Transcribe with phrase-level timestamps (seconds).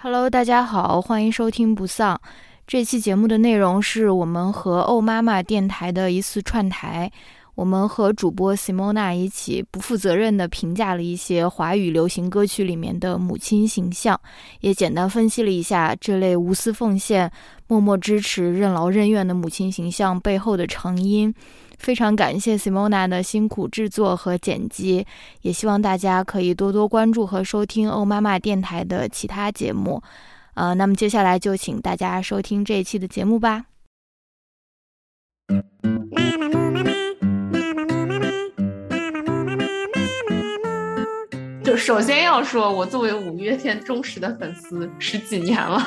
[0.00, 2.20] Hello，大家好，欢迎收听不丧。
[2.68, 7.10] 这期节目的内容是我们和欧妈妈电台的一次串台。
[7.56, 14.20] 我们和主播 Simona 一起不负责任地评价了一些华语流行歌曲里面的母亲形象，
[14.60, 17.28] 也简单分析了一下这类无私奉献、
[17.66, 21.34] 默默支持、任劳任怨的母亲形象背后的成因。
[21.78, 25.06] 非常感谢 Simona 的辛苦制作和剪辑，
[25.42, 30.02] 也希望大家可以多多关注和收听欧妈妈电台的其他节目。
[30.54, 33.66] 呃，那么接下来就请大家收听这一期的节目吧。
[41.62, 45.78] 就首先要说，我作为五月天忠实的粉丝十几年了，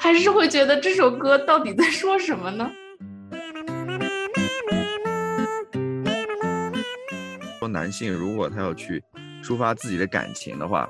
[0.00, 2.68] 还是会觉得这首歌到底在说什么呢？
[7.62, 9.00] 说男性如果他要去
[9.40, 10.88] 抒发自己的感情的话。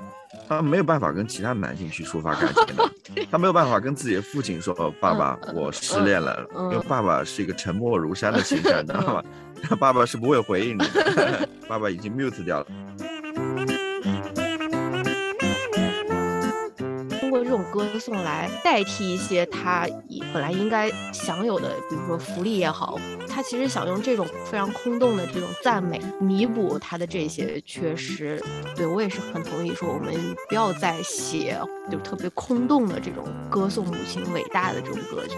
[0.49, 2.91] 他没有办法跟其他男性去抒发感情的，
[3.31, 9.23] 他没有办法跟自己的父亲说：“爸爸，我失恋了。”因为爸爸是一个沉默如山的形象，你知道吗？
[9.79, 12.67] 爸爸是不会回应你的， 爸爸已经 mute 掉了。
[17.53, 19.87] 这种歌颂来代替一些他
[20.33, 28.41] 本来应该享有的，比如说福利也好，他其实想用这种非常空洞的这种赞美弥补他的这些缺失。
[28.75, 30.15] 对我也是很同意，说我们
[30.49, 31.55] 不要再写
[31.91, 35.37] 就特别空洞的这种歌颂母亲伟大的这种歌曲。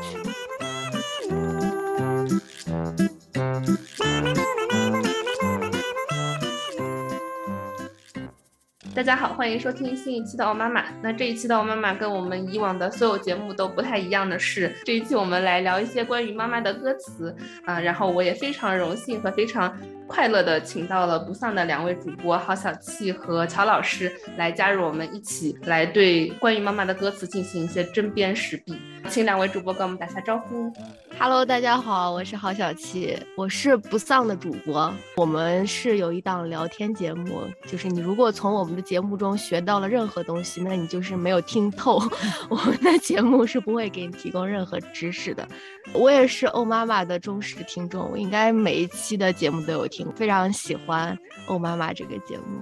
[8.96, 10.82] 大家好，欢迎收听新一期的《奥妈妈》。
[11.02, 17.36] 那这一期的《奥妈妈》跟我们以往的所有节目都不太一样的是，这一期我们来聊一些关于妈妈的歌词
[17.66, 17.78] 啊。
[17.78, 28.78] 然后我也非常荣幸和非常快乐的请到了不丧的两位主播郝小气和乔老师来加入我们一起来对关于妈妈的歌词进行一些针砭时弊。
[29.10, 30.72] 请两位主播跟我们打下招呼。
[31.18, 34.94] Hello，大家好，我是郝小七，我是不丧的主播。
[35.16, 42.02] 我们是有一档聊天节目，就是你如果从我们的节目中学到了任何东西，那你就是没有听透。
[42.50, 45.48] 我们的节目是不会给你提供任何知识的。
[45.94, 51.18] 我也是欧妈妈的忠实听众，我应该每一期的节目都有听，非常喜欢
[51.48, 52.62] 欧妈妈这个节目。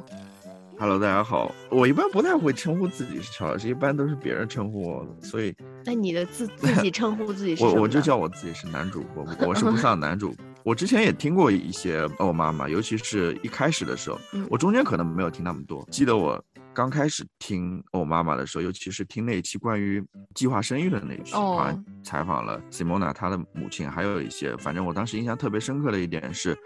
[0.80, 1.54] Hello，大家好。
[1.70, 5.28] 我一般不太会称呼自己是乔老师，一般都是别人称呼我的。
[5.28, 7.64] 所以，那你的自自己称呼自己是？
[7.64, 10.36] 我我就叫我自己是男主播，我是不上男主。
[10.64, 14.20] 我之前也听过一些哦妈妈，尤其是一开始的时候，
[14.50, 15.86] 我中间可能没有听那么多。
[15.92, 20.04] 记得我刚开始听我妈妈的时候，尤其是听那一期关于
[20.34, 26.58] 计划生育的那一期，啊，采访了 Simona 她的母亲，还有一些，反正我当时印象特别深刻的一点是。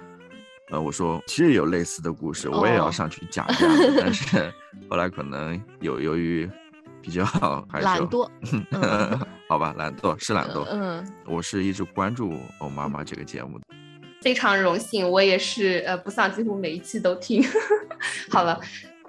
[0.70, 4.54] 呃，我说其实有类似的故事，我也要上去讲一讲，但是
[4.90, 6.50] 后来可能有由于
[7.02, 7.24] 比较
[7.70, 8.30] 还是懒惰，
[9.48, 10.66] 好吧，懒惰是懒惰。
[10.70, 13.66] 嗯，我是一直关注欧妈妈这个节目的，
[14.22, 17.42] 非常荣幸，我也是呃不丧，几乎每一期都听。
[18.30, 18.60] 好了，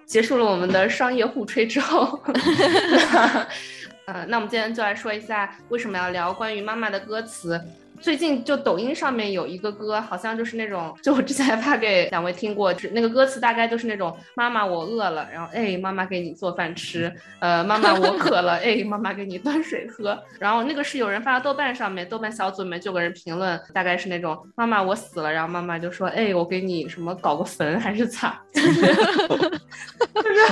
[0.06, 2.22] 结束了我们的商业互吹之后，
[4.06, 7.60] 呃，那我们今天就来说一下为什么要聊关于妈妈的歌词。
[8.00, 28.82] 最近就抖音上面有一个歌，好像就是那种，就我之前还发给两位听过，那个歌词大概就是那种妈妈我饿了，然后哎妈妈给你做饭吃，呃妈妈我渴了，哎妈妈给你端水喝，然后那个是有人发到豆瓣上面，豆瓣小组里面就有个人评论，大概是那种妈妈我死了，然后妈妈就说哎我给你什么搞个坟还是咋， 就是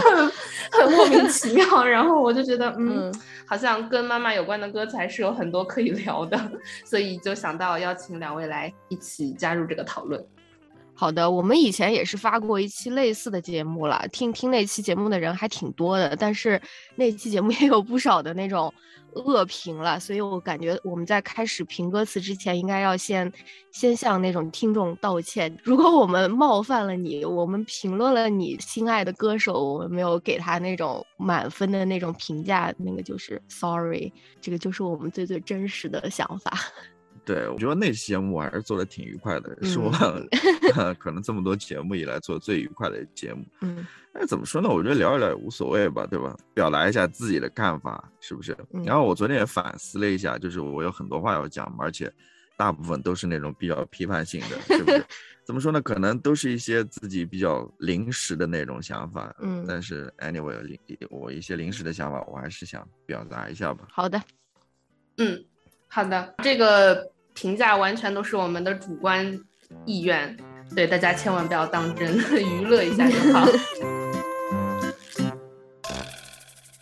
[0.05, 0.33] 很
[0.73, 3.13] 很莫名其妙，然后我就觉得嗯。
[3.49, 6.37] 好像跟妈妈有关的歌词还是有很多可以聊的，
[6.85, 10.27] 所以就想到邀请两位来一起加入这个讨论。
[10.95, 16.61] 好的，我们以前也是发过一期类似的节目了，听听那期节目的人还挺多的，但是
[16.95, 18.73] 那期节目也有不少的那种。
[19.25, 23.33] 恶评了， 所以我感觉我们在开始评歌词之前，应该要先
[23.73, 25.57] 先向那种听众道歉。
[25.63, 36.53] 如果我们冒犯了你，我们评论了你心爱的歌手，我们没有给他那种满分的那种评价，那个就是 sorry，这个就是我们最最真实的想法。
[37.27, 39.91] 对，我觉得那期节目我还是做的挺愉快的，是我
[40.99, 43.45] 可能这么多节目以来做最愉快的节目。
[43.61, 43.85] 嗯。
[44.19, 44.69] 那怎么说呢？
[44.71, 46.35] 我觉得聊一聊也无所谓吧，对吧？
[46.55, 48.57] 表达一下自己的看法，是不是？
[48.85, 52.11] 然后我昨天也反思了一下，就是我有很多话要讲，而且
[52.57, 55.05] 大部分都是那种比较批判性的，是不是？
[55.45, 55.83] 怎么说呢？
[55.83, 59.35] 可能都是一些自己比较临时的那种想法。
[59.41, 59.67] 嗯。
[59.69, 60.79] 但是 anyway，
[61.11, 63.87] 我一些临时的想法，我还是想表达一下吧。
[63.91, 64.19] 好的。
[65.19, 65.45] 嗯，
[65.89, 66.35] 好的。
[66.43, 69.39] 这个评价完全都是我们的主观
[69.85, 70.35] 意愿，
[70.75, 73.47] 对大家千万不要当真， 娱乐一下就好。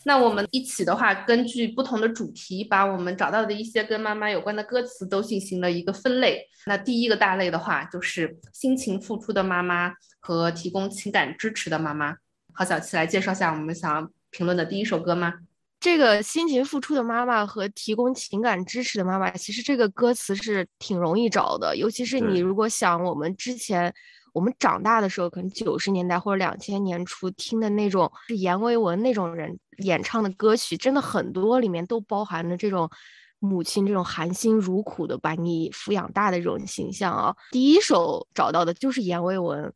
[0.06, 6.46] 那我们一起的话，根据不同的主题，把我们找到的一些跟妈妈有关的歌词都进行了一个分类。
[6.66, 12.16] 那第一个大类的话，就是辛勤付出的妈妈和提供情感支持的妈妈。
[12.52, 15.34] 好，小七来介绍一下我们想要评论的第一首歌吗？
[15.84, 23.92] 这个辛勤付出的妈妈和提供情感支持的妈妈，其实这个歌词是挺容易找的，尤其是你如果想我们之前。
[24.32, 32.90] 我们长大的时候，可能九十年代或者两千年初听的那种是阎维文那种人演唱的歌曲，真的很多里面都包含着这种
[33.38, 37.32] 母亲这种含辛茹苦的把你抚养大的这种形象啊。
[37.52, 39.72] 第一首找到的就是阎维文，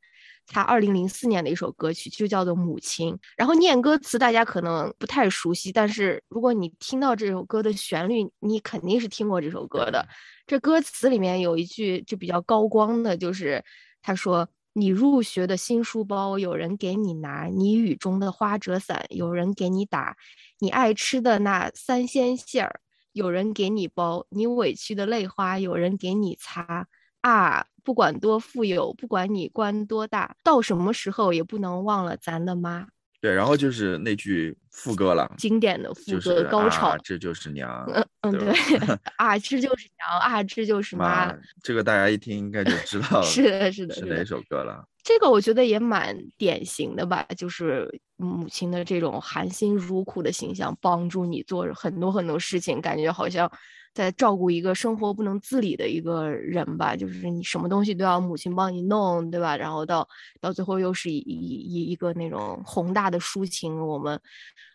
[0.48, 10.04] 他二零零四年的一首歌曲就叫做《母亲》，然后念歌词大家可能不太熟悉，但是如果你听到这首歌的旋律，你肯定是听过这首歌的。
[10.46, 13.64] 这歌词里面有一句就比较高光的，就是。
[14.00, 20.16] 他说：“你入学的新书包有人给你拿，你雨中的花折伞有人给你打，
[20.60, 22.80] 你爱吃的那三鲜馅儿
[23.12, 26.86] 有人给你包，你委屈的泪花有人给你擦。
[27.20, 32.87] 啊，不管多富有，不管你官多大，到什么时候也不能忘了咱的妈。”
[33.19, 38.52] 对，然后就是那句副歌了，经典的副歌高潮，这就是娘，嗯嗯对，
[39.17, 44.84] 啊这就是娘啊这就是妈，这个大家一听应该就知道 了是的是的是哪首歌了。
[45.02, 53.50] 这个我觉得也蛮典型的吧，就是母亲的这种含辛茹苦的形象，帮助你做很多很多事情，感觉好像。
[53.98, 59.56] 在照顾一个生活不能自理的一个人吧，就是你什么东西都要母亲帮你弄，对吧？
[59.56, 60.08] 然后到
[60.40, 64.16] 到最后又是一一一个那种宏大的抒情，我们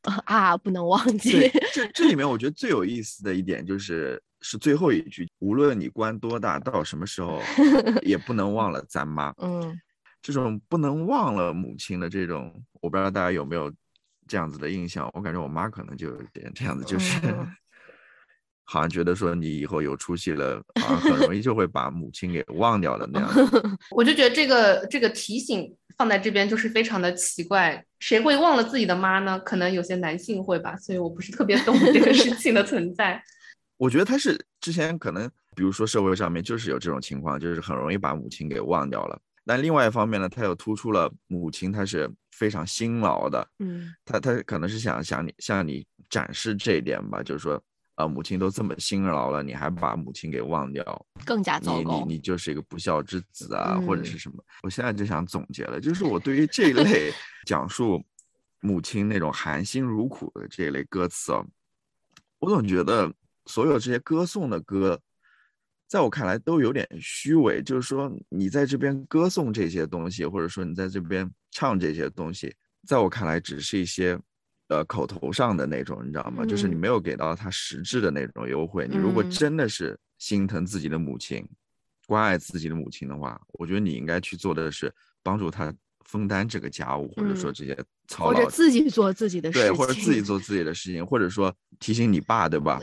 [0.26, 1.50] 啊不能忘记。
[1.74, 7.40] 这这里面我 觉得最有意思的一点就是是最后一句，无论你官多大，到什么时候
[8.04, 9.34] 也不能忘了咱妈。
[9.38, 9.80] 嗯，
[10.22, 13.72] 这种不能忘了母亲的这种，我不知道大家有没有
[14.28, 17.22] 这样子的印象，我感觉我妈可能就有点这样子，就是。
[18.66, 23.30] 好像觉得说你以后有出息了，好像很容易就会把母亲给忘掉了那样。
[23.92, 29.38] 我就觉得这个这个提醒放在这边就是非常的奇怪，谁会忘了自己的妈呢？
[29.42, 33.22] 可能有些男性会吧，所以我不是特别懂这个事情的存在。
[33.78, 39.20] 我觉得他是之前可能，比如说社会上面就是有这种情况，就是很容易把母亲给忘掉了。
[39.46, 43.46] 但另外一方面呢，他又突出了母亲，她是非常辛劳的。
[43.60, 47.62] 嗯，他他可能是想向你向你展示这一点吧，就是说。
[47.96, 52.04] 啊，母亲都这么辛劳了，你还把母亲给忘掉，更加糟糕。
[52.06, 54.44] 你你就是一个不孝之子啊，或者是什么？
[54.64, 57.12] 我现在就想总结了，就是我对于这一类
[57.46, 58.04] 讲述
[58.62, 61.46] 母亲那种含辛茹苦的这一类歌词啊，
[62.40, 63.14] 我总觉得
[63.46, 65.00] 所有这些歌颂的歌，
[65.88, 67.62] 在我看来都有点虚伪。
[67.62, 72.56] 就是说，你在这边歌颂这些东西，或者说你在这边唱这些东西，
[72.88, 74.20] 在我看来只是一些。
[74.74, 76.44] 呃，口头上的那种，你知道吗？
[76.44, 78.88] 就是你没有给到他实质的那种优惠。
[78.90, 81.48] 你如果真的是心疼自己的母亲，
[82.08, 84.92] 关爱自己的母亲的话，我觉得你应该去做的是
[85.22, 85.72] 帮助他
[86.06, 87.78] 分担这个家务，或者说这些
[88.08, 92.82] 操劳，或者自己做自己的事情，对，或者自己做自己的事情，或者说提醒你爸，对吧？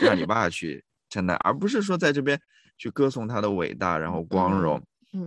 [0.00, 2.40] 让你 爸去承担，而不是说在这边
[2.78, 4.80] 去歌颂他的伟大，然后光荣。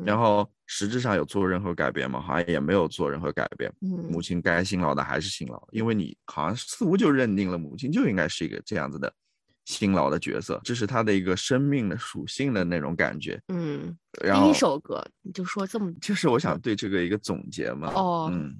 [0.03, 2.19] 然后实质上有做任何改变吗？
[2.19, 3.71] 好像也没有做任何改变。
[3.79, 9.13] 母亲该辛劳的还是辛劳，因为你好像似乎就认定了母亲就应该是一个这样子的
[9.65, 13.39] 辛劳的角色，这是她的一个生命的属性的那种感觉。
[13.49, 17.91] 嗯，第一首歌你就说这么，就是我想对这个一个总结嘛。
[17.93, 18.55] 哦，嗯，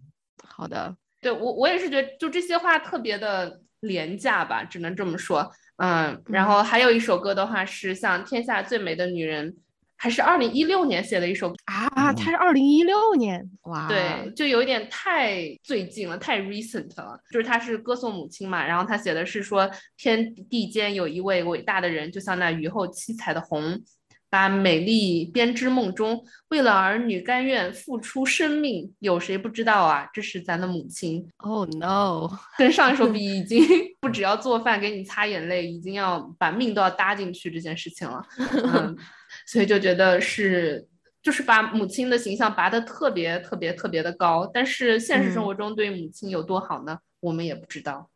[0.48, 5.52] 好的，对我我也是觉得就这些话特别的廉价吧，只能这么说。
[5.78, 9.52] 嗯，然后还有一首歌的话是像《天下最美的女人》。
[9.98, 17.18] 还是二零一六年写的一首啊，他是二零一六年哇，对，就有一点太最近了，太 recent 了。
[17.32, 23.82] 就是他是歌颂母亲嘛，然后他写的是说天地间有一位伟大的人，就像那雨后七彩的虹，
[24.30, 30.08] 把美丽编织梦中，为了儿女甘愿付出生命，有谁不知道啊？
[30.14, 31.26] 这是咱的母亲。
[31.38, 33.66] Oh no，跟上一首比， 已经
[34.02, 38.24] 不只要做饭给你擦眼泪，已经要把命都要搭进去这件事情了。
[38.38, 38.96] 嗯。
[39.46, 40.88] 所以就觉得是，
[41.22, 46.98] 就是把母亲的形象拔得特别特别特别的高，但是现实生活中对母亲有多好呢？
[47.20, 48.10] 我们也不知道。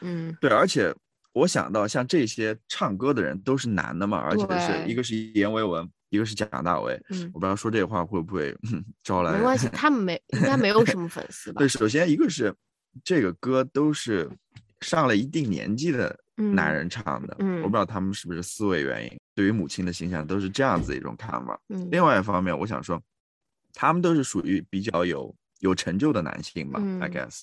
[0.00, 0.94] 嗯，对，而且
[1.32, 6.98] 我想到像这些唱歌的人都是男的嘛，而且是一个是阎维文，一个是蒋大为。
[7.10, 8.56] 嗯，我不知道说这话会不会
[9.04, 9.32] 招来？
[9.32, 11.58] 没关系，他们没 应该没有什么粉丝吧？
[11.58, 12.54] 对，首先一个是
[13.04, 14.30] 这个歌都是
[14.80, 16.18] 上了一定年纪的。
[16.36, 21.60] 男人唱的，我不知道他们是不是思维原因，对于母亲的形象都是这样子一种看法。
[21.90, 23.00] 另外一方面，我想说，
[23.74, 27.42] 他们都是属于比较有有成就的男性吧，I guess。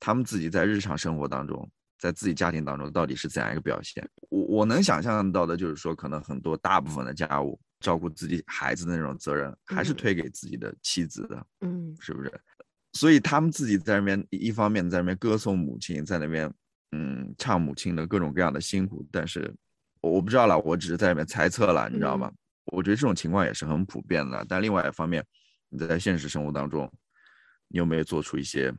[0.00, 1.68] 他们自己在日常生活当中，
[1.98, 4.08] 在自己家庭当中到底是怎样一个表现。
[4.30, 12.32] 我我能想象到的就是说，可能很多大部分的家务，照顾自己孩子的那种责任，还是推给自己的妻子的，嗯，是不是？
[12.92, 16.48] 所以他们自己在那边一方面在那边歌颂母亲，在那边
[16.92, 19.54] 嗯唱母亲的各种各样的辛苦，但是
[20.00, 22.32] 我不知道了，我只是在里面猜测了，你知道吗？
[22.72, 24.44] 我觉得这种情况也是很普遍的。
[24.48, 25.24] 但另外一方面，
[25.68, 26.90] 你在现实生活当中，
[27.68, 28.74] 你有没有做出一些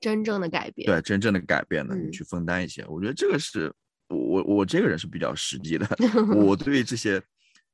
[0.00, 0.86] 真正的改变？
[0.86, 1.94] 对，真正的改变呢？
[1.94, 2.84] 你去分担一些。
[2.86, 3.72] 我觉得这个是
[4.08, 5.86] 我我这个人是比较实际的。
[6.36, 7.22] 我对于这些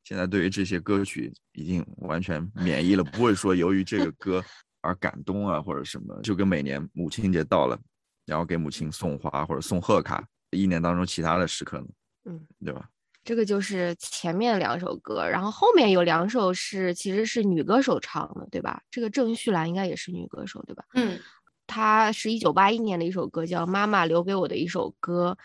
[0.05, 4.43] 现在对于这些歌曲已经完全免疫了，不会说由于这个歌。
[4.87, 7.81] 而感动啊，或者什么，就跟每年母亲节到了，
[8.27, 11.87] 然后给母亲送花或者送贺卡，一年当中其他的时刻呢，
[12.25, 12.89] 嗯，对吧？
[13.25, 18.83] 这个就是前面两首歌，然后后面有两首是其实是女歌手唱的，对吧？
[18.91, 20.85] 这个郑绪岚应该也是女歌手，对吧？
[20.95, 21.19] 嗯，
[21.67, 25.37] 她是一九八一年的一首歌，叫《妈妈留给我的一首歌》。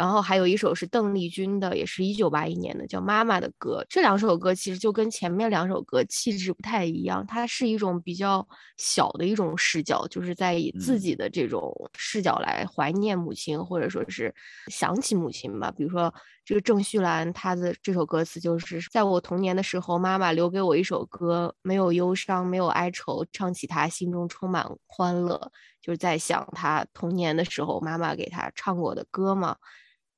[0.00, 3.82] 然后还有一首是邓丽君的，也是一九八一年的，叫《妈妈的歌》。
[3.86, 14.34] 这两首歌其实就跟前面两首歌气质不太一样，它是一种比较小的一种视角，就是在以自己的这种视角来怀念母亲，或者说是
[14.68, 15.70] 想起母亲吧。
[15.70, 16.10] 比如说
[16.46, 25.52] 这个郑绪岚，她的这首歌词就是在我童年的时候，妈妈留给我一首歌，没有忧伤，没有哀愁，唱起它心中充满欢乐，
[25.82, 29.54] 就是在想她童年的时候妈妈给她唱过的歌嘛。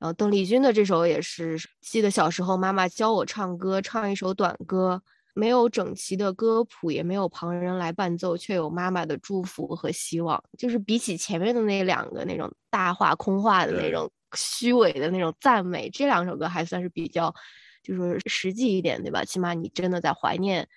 [0.03, 5.01] 然后邓丽君的这首也是，记得小时候妈妈教我唱歌，唱一首短歌，
[5.33, 10.43] 没有整齐的歌谱，也没有旁人来伴奏，却有妈妈的祝福和希望。
[10.59, 17.33] 就是比起前面的那两个那种大话空话的那种虚伪的那种赞美，这两首歌还算是比较，
[17.81, 19.25] 就是实际一点，对吧？
[19.25, 20.69] 起码你真的在怀念。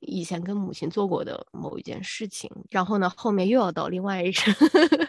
[0.00, 4.52] 以前跟母亲做过的某一件事情，然后呢，后面又要到另外一首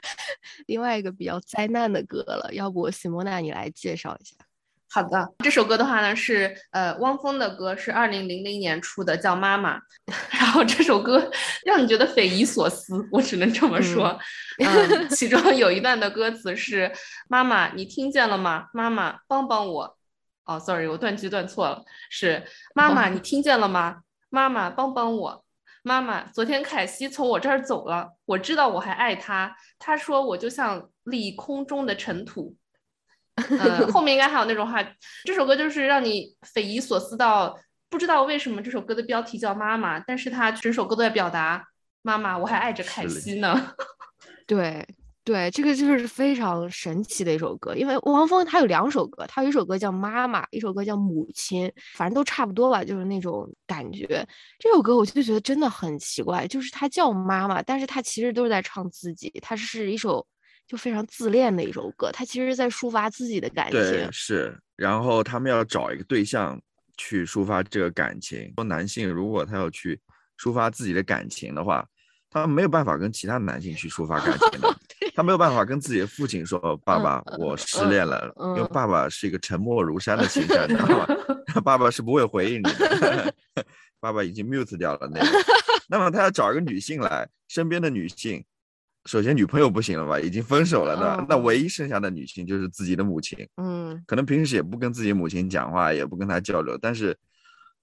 [0.68, 2.50] 另外一个比较灾难的歌了。
[2.54, 4.36] 要不，西莫娜你来介绍一下？
[4.90, 9.78] 好的，这首歌的话呢是呃汪峰的歌，是二零零零年出的，叫《妈妈》。
[10.32, 11.30] 然后这首歌
[11.66, 14.18] 让你觉得匪夷所思，我只能这么说。
[14.64, 16.90] 嗯，其中有一段的歌词是
[17.28, 18.68] ：“妈妈，你听见了吗？
[18.74, 19.98] 妈妈，帮帮我。”
[20.46, 22.42] 哦，sorry，我断句断错了，是
[22.74, 25.44] “妈妈，你听见了吗？”妈妈，帮帮我！
[25.84, 29.56] 妈妈，昨天凯西从我这儿走了，我知道我还爱他。
[29.80, 32.56] 他说我就像立空中的尘土。
[33.36, 34.84] 嗯，后面应该还有那种话。
[35.24, 37.58] 这首歌就是让你匪夷所思到
[37.90, 41.66] 不知道为什么这首歌的标题叫妈妈，但是它整首歌都在表达
[42.02, 43.74] 妈妈，我还爱着凯西呢。
[44.46, 44.86] 对。
[45.28, 54.26] 对，这个就是非常神奇的一首歌，因为汪峰他有两首歌，他有一首歌叫《妈妈》，一首歌叫《母亲》，反正都差不多吧，就是那种感觉。
[54.58, 60.26] 这首歌我就觉得真的很奇怪，就是他叫妈妈，但是他其实都是在唱自己，他是一首
[60.66, 63.82] 就非常自恋的一首歌，他其实是在抒发自己的感情。
[63.82, 64.58] 对，是。
[64.78, 66.58] 然后他们要找一个对象
[66.96, 68.54] 去抒发这个感情。
[68.56, 70.00] 说男性如果他要去
[70.40, 71.86] 抒发自己的感情的话。
[72.30, 74.76] 他没有办法跟其他男性去抒发感情的，
[75.16, 81.08] 他没有办法跟自己的父亲说：“爸爸，我失恋了。”因为爸爸是一个沉默如山的形象，知道吗？
[81.64, 83.34] 爸爸是不会回应你的，
[84.00, 85.28] 爸爸已经 mute 掉了那个。
[85.90, 88.44] 那么他要找一个女性来，身边的女性，
[89.06, 90.20] 首先女朋友不行了吧？
[90.20, 93.48] 已经分手了的，那唯一剩下的女性就是自己的母亲。
[93.56, 97.18] 嗯，可能平时也不跟自己母亲讲话，也不跟她交流，但是。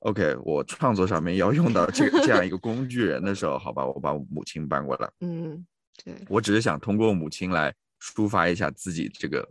[0.04, 5.10] OK，我创作上面要用到这这样一个工具人的时候，好吧，我把母亲搬过来。
[5.20, 5.66] 嗯，
[6.04, 9.48] 对，我只是想通过母亲来抒发一下自己这个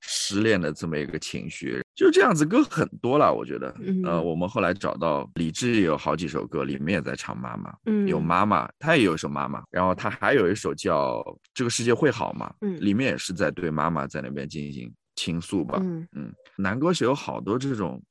[0.00, 3.74] 失恋的这么一个情绪，就这样子歌很多了，我觉得。
[4.04, 7.74] 呃，我们后来找到李志有好几首歌，里面也在唱妈妈，
[8.06, 11.14] 有妈妈，他也有一首妈妈，然后他还有一首叫
[11.54, 15.78] 《这个世界会好吗》，里面也是在对妈妈在那边进行倾诉吧。
[15.80, 18.02] 嗯嗯，男歌手有好多这种，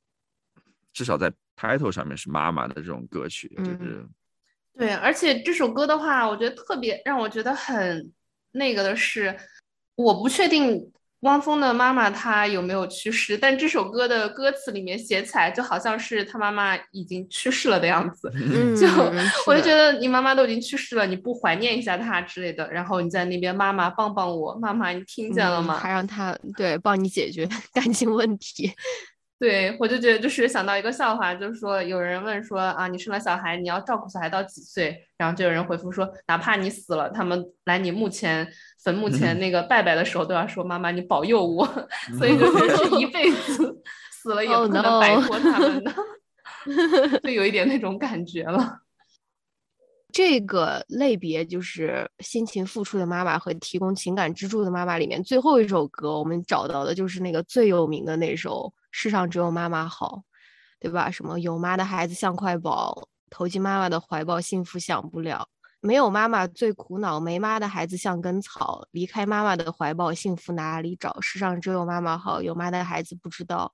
[0.92, 1.32] 至少在。
[1.60, 4.06] Title 上面是妈妈的这种歌曲，就是
[4.78, 8.12] 对，而且这首歌的话，我觉得特别让我觉得很
[8.52, 9.36] 那个的是，
[9.96, 18.32] 我不确定汪峰的妈妈她有没有去世，但这首歌的歌词里面写起来就好像是他妈妈已经去世了的样子，
[18.80, 18.88] 就
[19.48, 25.80] 我就觉得你妈妈都已经去世了，你不怀念一下她之类的，然后你在那边妈妈帮帮我，妈妈你听见了吗？
[25.80, 28.72] 还让他对帮你解决 感情问题。
[29.40, 35.08] 对，我就觉得就是想到一个笑话，就是说有人问说啊，你生了小孩，你要照顾小孩到几岁？
[35.16, 38.48] 然后就有人回复说，哪怕你死了，他们来你墓前
[38.84, 41.64] 坟墓前那个拜拜的时候，都要说 妈妈你保佑我，
[42.18, 45.94] 所以就是一辈子 死了也不可能摆脱他们的，
[47.24, 48.80] 就有一点那种感觉了。
[50.12, 58.62] 这个类别就是辛勤付出的妈妈和提供情感支柱的妈妈里面，最后一首歌我们找到的就是那个最有名的那首
[59.00, 60.08] 《世上只有妈妈好》，
[60.80, 61.12] 对吧？
[61.12, 65.48] 什么有妈的孩子像块宝，投进妈妈的怀抱，幸福享不了。
[65.82, 71.22] 没有妈妈最苦恼，没妈的孩子像根草，离开妈妈的怀抱，幸福哪里找？
[71.22, 73.72] 世上只有妈妈好，有妈的孩子不知道。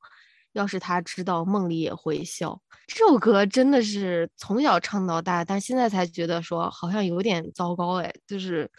[0.52, 2.62] 要是他知道，梦里也会笑。
[2.88, 8.70] 这首歌真的是从小唱到大，但现在才觉得说好像有点糟糕哎，就是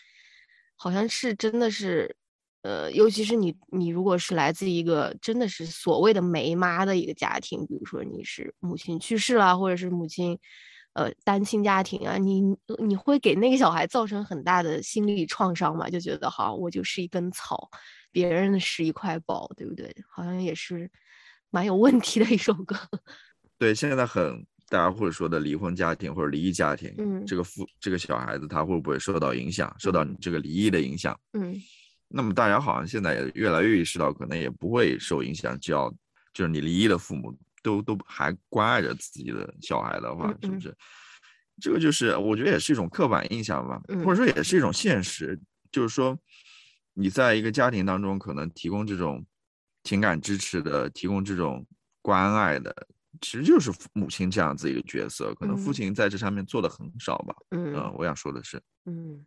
[0.76, 2.14] 好像是真的是，
[2.64, 10.36] 呃，尤其是你你如果是来自一个真的是所谓的没妈的一个家庭，比如说你是母亲去世了，或者是母亲
[10.94, 12.42] 呃单亲家庭啊，你
[12.78, 15.88] 你会给那个小孩造成很大的心理创伤嘛？
[15.88, 17.70] 就觉得好，我就是一根草，
[18.10, 19.94] 别人是一块宝，对不对？
[20.10, 20.90] 好像也是。
[21.50, 22.76] 蛮有问题的一首歌，
[23.58, 31.16] 对，现在很大家或者说的离婚家庭或者离异家庭，嗯，这个父这个小孩子他会不会受到影响，受到你这个离异的影响？
[31.34, 31.54] 嗯，
[32.14, 35.90] 那么大家好像现在也越来越意识到，可能也不会受影响，只要
[36.32, 40.74] 就是你离异的父母都都还关爱着自己的小孩的话，是不是？
[41.60, 45.38] 这个就是我觉得也是一种刻板印象吧，或者说也是一种现实，
[45.72, 46.16] 就是说
[46.92, 49.24] 你在一个家庭当中可能提供这种。
[49.86, 51.62] 情感支持的，提供这种
[52.00, 52.74] 关爱的，
[53.20, 55.34] 其实就是母亲这样子一个角色。
[55.34, 57.36] 可能父亲在这上面做的很少吧。
[57.50, 59.22] 嗯，我想说的是，嗯，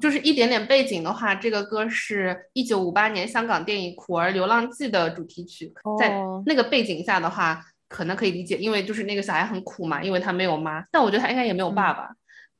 [0.00, 5.72] 就是一点点背景的话，这个歌是一九五八年香港电影《苦儿流浪记》的主题曲。
[5.98, 10.84] 在那个背景下的话，可能可以理解，因为就是那个小孩很苦嘛，因为他没有妈。
[10.90, 12.10] 但我觉得他应该也没有爸爸。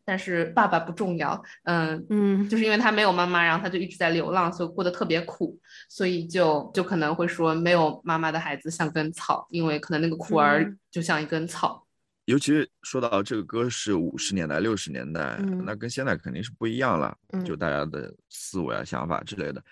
[0.02, 5.56] 但是爸爸不重要，嗯嗯，就是因为他没有妈妈，然后他就一直在流浪，所以过得特别苦，
[5.88, 11.87] 所以就就可能会说没有妈妈的孩子像根草，因为可能那个苦儿就像一根草。
[12.30, 19.62] 尤其是说到这个歌是五十年代、六十年代，那跟现在肯定是不一样了，就大家的思维啊、想法之类的，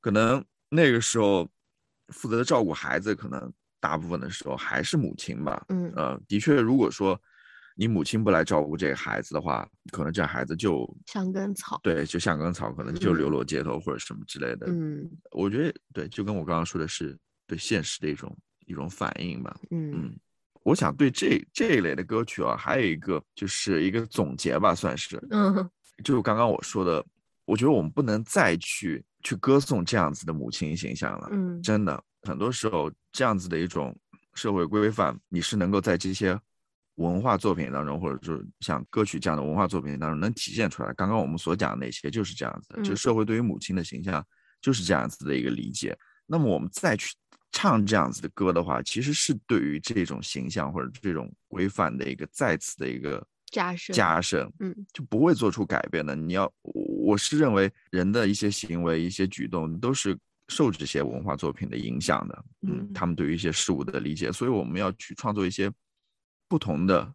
[0.00, 1.50] 可能那个时候
[2.08, 5.92] 负责照顾孩子，可能大部分的时候还是母亲吧，嗯。
[5.96, 7.20] 呃，的确，如果说。
[7.76, 14.68] 你母亲不来照顾这个孩子的话，可能这孩子就像根草，对，就像根草，可能就流落街头或者什么之类的。
[14.68, 18.32] 嗯，我觉得对，就跟我刚刚说的是对现实的一种
[18.66, 19.58] 一种反应吧。
[19.72, 19.90] 嗯。
[19.92, 20.16] 嗯，
[20.64, 25.70] 我想对这这一类的歌曲啊，还有一个就是一个总结吧，算是，嗯，
[26.02, 27.04] 就刚刚我说的，
[27.44, 31.28] 我觉得我们不能再去去歌颂这样子的母亲形象了。
[31.30, 33.96] 嗯，真的，很多时候这样子的一种
[34.34, 36.36] 社会规范，你是能够在这些。
[36.98, 40.94] 文化作品当中，或者就是像歌曲这样的文化作品当中，能体现出来。
[40.94, 44.24] 刚刚我们所讲的那些就是这样子，就社会对于母亲的形象
[44.60, 45.98] 就是这样子的一个理解。
[46.24, 47.12] 那么我们再去
[47.54, 56.16] 唱这样子的歌的话，其实是对于这种形象或者这种规范的一个再次的一个加深，加深，嗯，就不会做出改变的。
[56.16, 65.72] 你要，我是认为人的一些行为、一些举动都是受这些文化作品的影响的，嗯，他们对于一些事物的理解，所以我们要去创作一些。
[66.46, 67.12] 不同的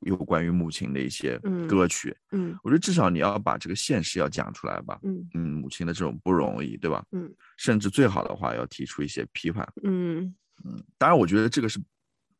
[0.00, 7.04] 有关于母亲的一些歌曲，嗯，我觉得至少你要把这个现实要讲出来吧，嗯嗯，母亲的这种不容易，对吧？
[7.12, 10.34] 嗯，甚至最好的话要提出一些批判，嗯
[10.64, 11.78] 嗯，当然我觉得这个是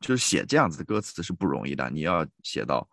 [0.01, 2.89] 就是写这样子的歌词是不容易的，你要写到。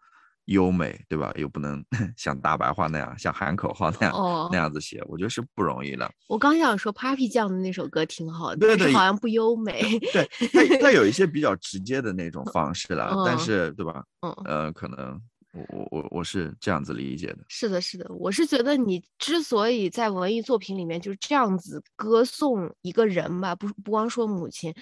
[0.47, 1.31] 优美，对吧？
[1.35, 1.83] 又不能
[2.17, 6.09] 像大白话那样，像喊口号那样那样子写，我觉得是不容易的。
[6.27, 9.81] 我刚想说，Papi 酱的那首歌挺好的，对对，好像不优美。
[10.13, 14.03] 对，它它有一些比较直接的那种方式了，但是，对吧？
[14.21, 15.19] 嗯呃，可能
[15.53, 17.39] 我我我我是这样子理解的。
[17.49, 24.73] 是的，是的，我是觉得你之所以在文艺作品里面就是这样子歌颂一个人吧，不不光说母亲。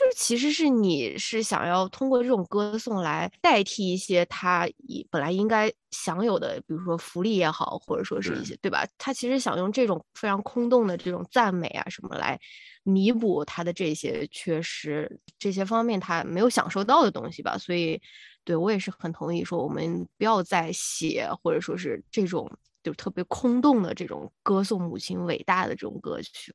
[0.00, 8.86] 就是其实是你是想要通过这种歌颂来代替一些他以本来应该享有的，比如说福利也好，或者说是一些对吧？
[8.96, 12.40] 他其实想用这种非常空洞的这种赞美啊什么来
[12.82, 17.58] 弥补他的这些缺失，这些方面他没有享受到的东西吧。
[17.58, 18.00] 所以，
[18.42, 22.50] 对我也是很同意说，我们不要再写或者说是这种
[22.82, 26.54] 就特别空洞的这种歌颂母亲伟大的这种歌曲。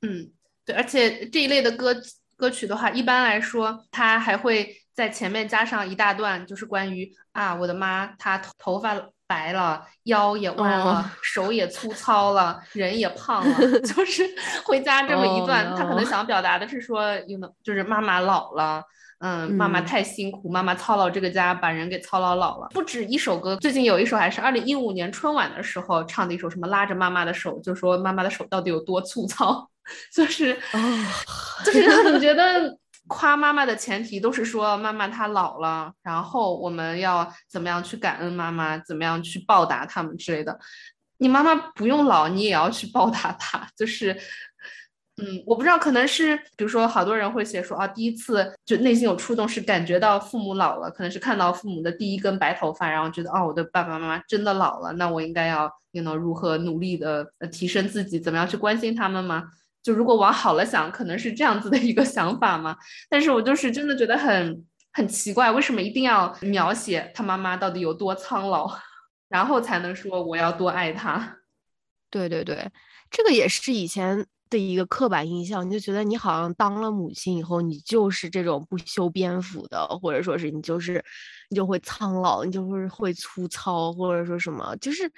[0.00, 0.28] 嗯，
[0.64, 1.94] 对，而且这一类的歌。
[2.40, 14.26] 歌曲的话，一般来说，它还会在前面加上一大段，就是关于啊，我的妈，她头发白了，腰也弯了，手也粗糙了，人也胖了， 就是
[14.64, 15.76] 会加这么一段。
[15.76, 18.82] 他可能想表达的是说，有能就是妈妈老了，
[19.20, 22.68] 嗯，妈妈太辛苦，妈妈操劳这个家，把人给操劳老了。
[22.70, 29.69] 不止一首歌，最近有一首还是二零一五年春晚的时候唱的一首，什么拉着妈妈的手，就说妈妈的手到底有多粗糙。
[30.12, 30.58] 就是，
[31.64, 32.76] 就是让你觉得
[33.08, 40.58] 夸妈妈的前提都是说妈妈她老了，然后我们要怎么样去感恩妈妈，怎么样去报答他们之类的。
[41.18, 44.16] 你妈妈不用老，你也要去报答她，就是。
[45.22, 59.50] 嗯，我不知道，可能是比如说，好多人会写说啊，第一次就内心有触动，是感觉到父母老了，可能是看到父母的第一根白头发，然后觉得哦，我的爸爸妈妈真的老了，那我应该要，you know，如何努力的呃提升自己，怎么样去关心他们吗？
[59.82, 62.76] 就如果往好了想，可能是这样子的一个想法嘛。
[63.08, 68.70] 但是我就是真的觉得很很奇怪，为什么一定要描写他妈妈到底有多苍老，
[69.28, 71.36] 然后才能说我要多爱他？
[72.10, 72.70] 对对对，
[73.10, 74.26] 这个也是以前。
[74.50, 81.00] 的一个刻板印象，你就觉得你好像当了母亲以后，你就是这种不修边幅的，或者说是你就是
[81.50, 85.08] 你就会苍老，你就会会粗糙，或者说什么，就是。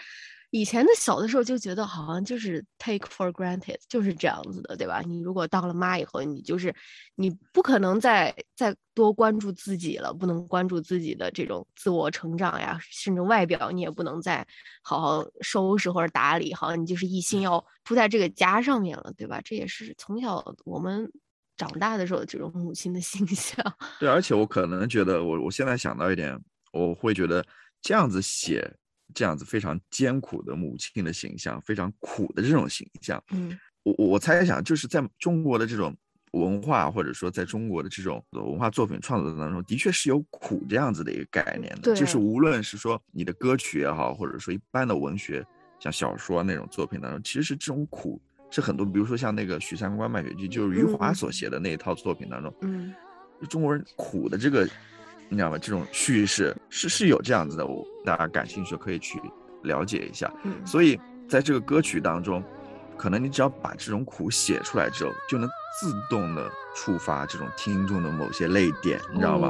[0.55, 5.01] 以前的小的时候就觉得好像就是 take for granted 就是这样子的，对吧？
[5.01, 6.75] 你如果当了妈以后，你就是
[7.15, 14.47] 你不可能再再多关注自己了，不能关注自己的这种自我成长呀，甚至外表你也不能再
[14.83, 19.41] 好好收拾或者打理，好像你就是一心要扑在这个家上面了，对吧？
[19.43, 21.11] 这也是从小我们
[21.57, 23.65] 长大的时候这种母亲的形象。
[23.99, 26.39] 对，而且我可能觉得，我我现在想到一点，
[26.75, 27.43] 我会觉得
[27.81, 28.71] 这样子写。
[29.15, 35.97] 这样子非常艰苦的母亲的形象，非常苦的这种形象，嗯，我我猜想，就是在中国的这种
[36.33, 41.95] 文化，或者说在中国的这种文化作品创作当中，的确是有苦这样子的一个概念的。
[41.95, 45.45] 就是无论是说你的歌曲也好，或者说一般的文学，
[45.79, 48.21] 像小说那种作品当中，其实是这种苦
[48.51, 48.85] 是很多。
[48.87, 52.95] 比如说像那个《许三观卖血记》，就是余华所写的那一套作品当中，嗯，
[53.49, 54.69] 中国人苦的这个。
[55.33, 55.57] 你知道吗？
[55.57, 59.19] 这种叙事是是有这样子的，我大家感兴趣可以去
[59.63, 60.31] 了解一下。
[60.45, 62.45] 嗯，所以在这个歌曲当中，
[62.99, 65.49] 可能你只要把这种苦写出来之后，就能
[65.81, 69.49] 自动的触发这种听众的某些泪点，你知道吗？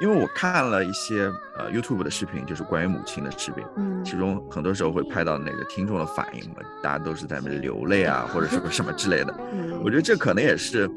[0.00, 1.24] 因为我看了一些
[1.56, 9.34] 呃 YouTube 的视频，就是关于母亲的视频，嗯，其中很多时候会拍到那个听众的反应嘛，大家都是在那流泪啊，或者什么什么之类的。
[9.52, 10.88] 嗯，我觉得这可能也是。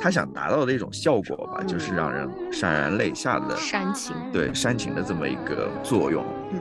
[0.00, 6.60] 他想达到的一种效果吧，就是让人潸然泪下的煽情，对煽情的这么一个作用，嗯。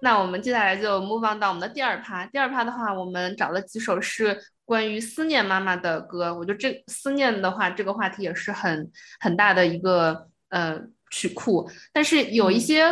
[0.00, 2.26] 那我们接下来就 move on 到我们的第二趴。
[2.26, 6.34] 第二趴的话，我们找了几首是关于思念妈妈的歌。
[6.34, 11.70] 我觉得这思念的话，这个话题也是很很大的一个呃曲库。
[11.92, 12.84] 但是有一些。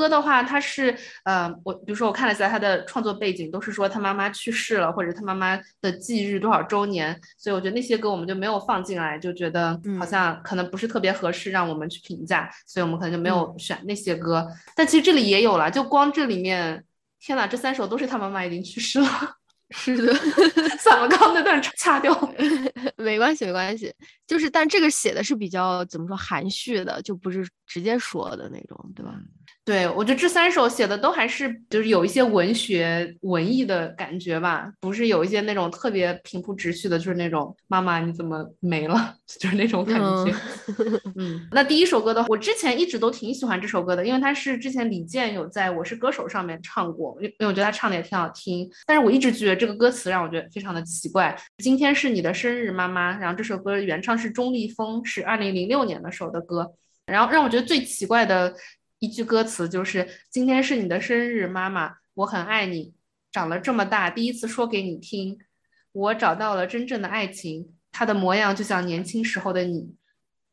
[0.00, 14.48] 歌的话，他是呃，我比如说我看了一下他的创作背景，都是说他妈妈去世了，或者他妈妈的忌日多少周年，所以我觉得那些歌我们就没有放进来，就觉得好像可能不是特别合适让我们去评价，所以我们可能就没有选那些歌。
[14.74, 16.82] 但其实这里也有了，就光这里面，
[17.20, 19.36] 天哪，这三首都是他妈妈已经去世了。
[19.72, 20.12] 是的，
[20.82, 22.12] 算了，刚刚那段掐掉，
[22.98, 23.94] 没关系，没关系。
[24.26, 29.14] 就是，但这个写的是比较怎么说含蓄的，就不是直接说的那种，对吧？
[29.62, 40.34] 对，我觉得这三首写的都还是就是有一些文学文艺的感觉吧，不是有一些那种特别平铺直叙的，就是那种妈妈你怎么没了， 就是那种感觉。
[41.14, 48.68] 嗯， 那第一首歌的话，我之前一直都挺喜欢这首歌的，因为它是之前李健有在我是歌手上面唱过，因为我觉得他唱的也挺好听。
[48.86, 51.36] 但是我一直觉得这个歌词让我觉得非常的奇怪。
[51.58, 53.16] 今天是你的生日，妈妈。
[53.18, 56.72] 然后这首歌原唱是钟立风，是二零零六年的时候的歌。
[57.06, 58.52] 然后让我觉得最奇怪的。
[59.00, 62.94] 一句歌词就是：“今天是你的生日，妈妈，我很爱你。
[63.32, 65.38] 长了这么大，第一次说给你听，
[65.92, 69.94] 我找到了真正的爱情，它的模样就像年轻时候的你。”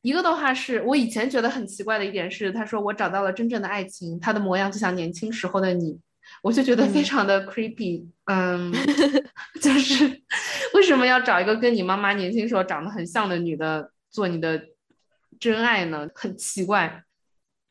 [0.02, 6.00] 一个的话是我以前觉得很奇怪的一点是，他说我找到了真正的爱情，它的模样就像年轻时候的你，
[6.42, 8.06] 我就觉得非常的 creepy。
[8.26, 8.72] 嗯，
[9.62, 10.22] 就是
[10.74, 14.64] 为什么要找一个跟你妈妈年轻时候长得很像的女的做你的
[15.38, 16.08] 真爱呢？
[16.16, 17.04] 很奇怪。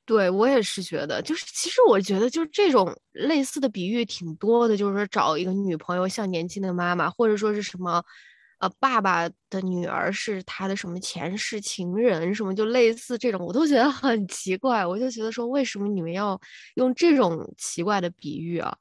[0.07, 8.03] 对我也是觉得，就是其实我觉得就是这种类似的比喻挺多的，就是说找一个女朋友像年轻的妈妈，或者说是什么，
[8.61, 14.87] 呃，爸爸的女儿是他的什么前世情人什么，就类似这种，我都觉得很奇怪。
[14.87, 16.40] 我就觉得说，为什么你们要
[16.77, 18.73] 用这种奇怪的比喻啊？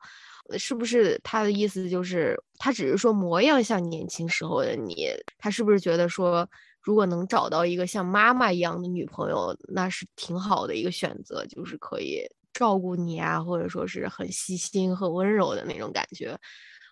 [0.60, 5.08] 是不是他的意思就是他只是说模样像年轻时候的你？
[5.40, 6.48] 他是不是觉得说，
[6.86, 12.22] 如果能找到一个像妈妈一样的女朋友，那是挺好的一个选择，就是可以
[12.54, 16.38] 照顾你啊，或者说是很细心、很温柔的那种感觉。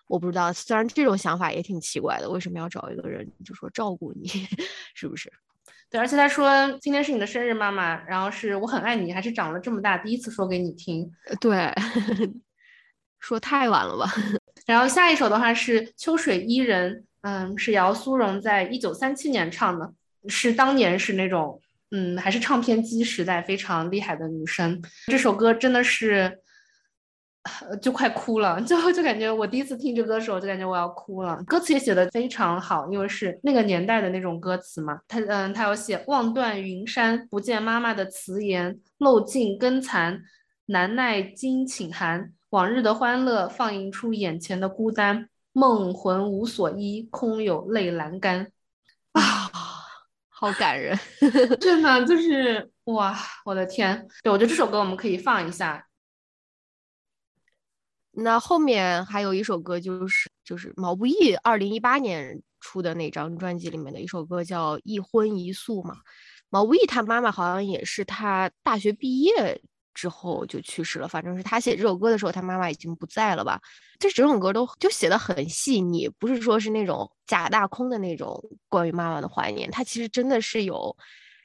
[0.08, 4.26] 我不知道，虽然这种想法也挺奇怪的，为什么要找一个人就说照顾你，
[4.94, 5.32] 是不是？
[5.88, 11.08] 对，而且他说今天是你的生日，妈妈，然后是我很爱你，还是长了这么大第一次说给你听。
[11.40, 11.72] 对，
[13.20, 14.12] 说太晚了吧？
[14.66, 16.92] 然后下一首的话是《秋水伊人》，
[17.24, 19.92] 嗯，是姚苏蓉在一九三七年唱的，
[20.28, 21.60] 是当年是那种
[21.90, 24.80] 嗯还是唱片机时代非常厉害的女生。
[25.06, 26.38] 这首歌真的是。
[27.82, 31.36] 就快哭了，就就感觉我第一次听这歌的时候，就感觉我要哭了。
[31.46, 34.98] 歌词也写的非常好，因为是那个年代的那种歌词嘛。
[35.06, 40.22] 他嗯，他有写望断云山，不见妈妈的慈言，漏尽根残，
[40.64, 42.32] 难耐今寝寒。
[42.48, 48.52] 往日的欢乐放映出眼前的孤单，梦魂无所依，空有泪阑干。
[49.12, 49.50] 啊，
[50.28, 50.98] 好感人，
[51.58, 54.06] 真的就是哇，我的天！
[54.22, 55.86] 对我觉得这首歌我们可以放一下。
[58.10, 65.98] 那后面还有一首歌，就是就是毛不易二零一八年出的那张专辑里面的一首歌，叫《一荤一素》嘛。
[66.50, 69.60] 毛不易他妈妈好像也是他大学毕业
[69.94, 73.60] 之后就去世了，反正是他写这首歌的时候，他妈妈已经不在了吧。
[73.98, 80.94] 这整首歌都就写的很细腻，不是说是那种假大空的那种关于妈妈的怀念，他其实真的是有，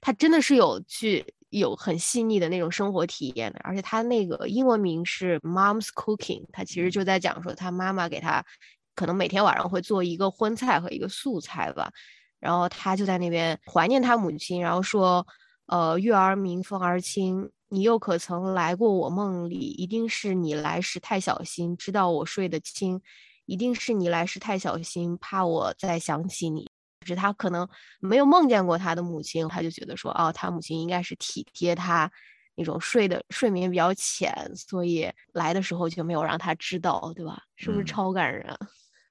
[0.02, 1.26] 他真的是有去。
[1.52, 8.46] 有很细腻的那种生活体验的，而且他那个英文名是 Mom's Cooking，他其实就在讲说他妈妈给他
[8.94, 11.92] 可能每天晚上会做一个荤菜和一个素菜吧，
[12.40, 15.26] 然后他就在那边怀念他母亲，然后说，
[15.66, 19.58] 呃，月儿明，风儿轻，你又可曾来过我梦里？
[19.58, 23.00] 一定是你来时太小心，知道我睡得轻，
[23.46, 26.68] 一定是你来时太小心，怕我再想起你。
[27.06, 27.68] 是他可能
[28.00, 32.12] 没有梦见过他的母亲，他就觉得说，哦，他母亲应该是体贴他
[32.56, 37.42] 那种睡的睡眠比较浅，所以来的时候就没有让他知道，对吧？
[37.56, 38.56] 是不是超感人？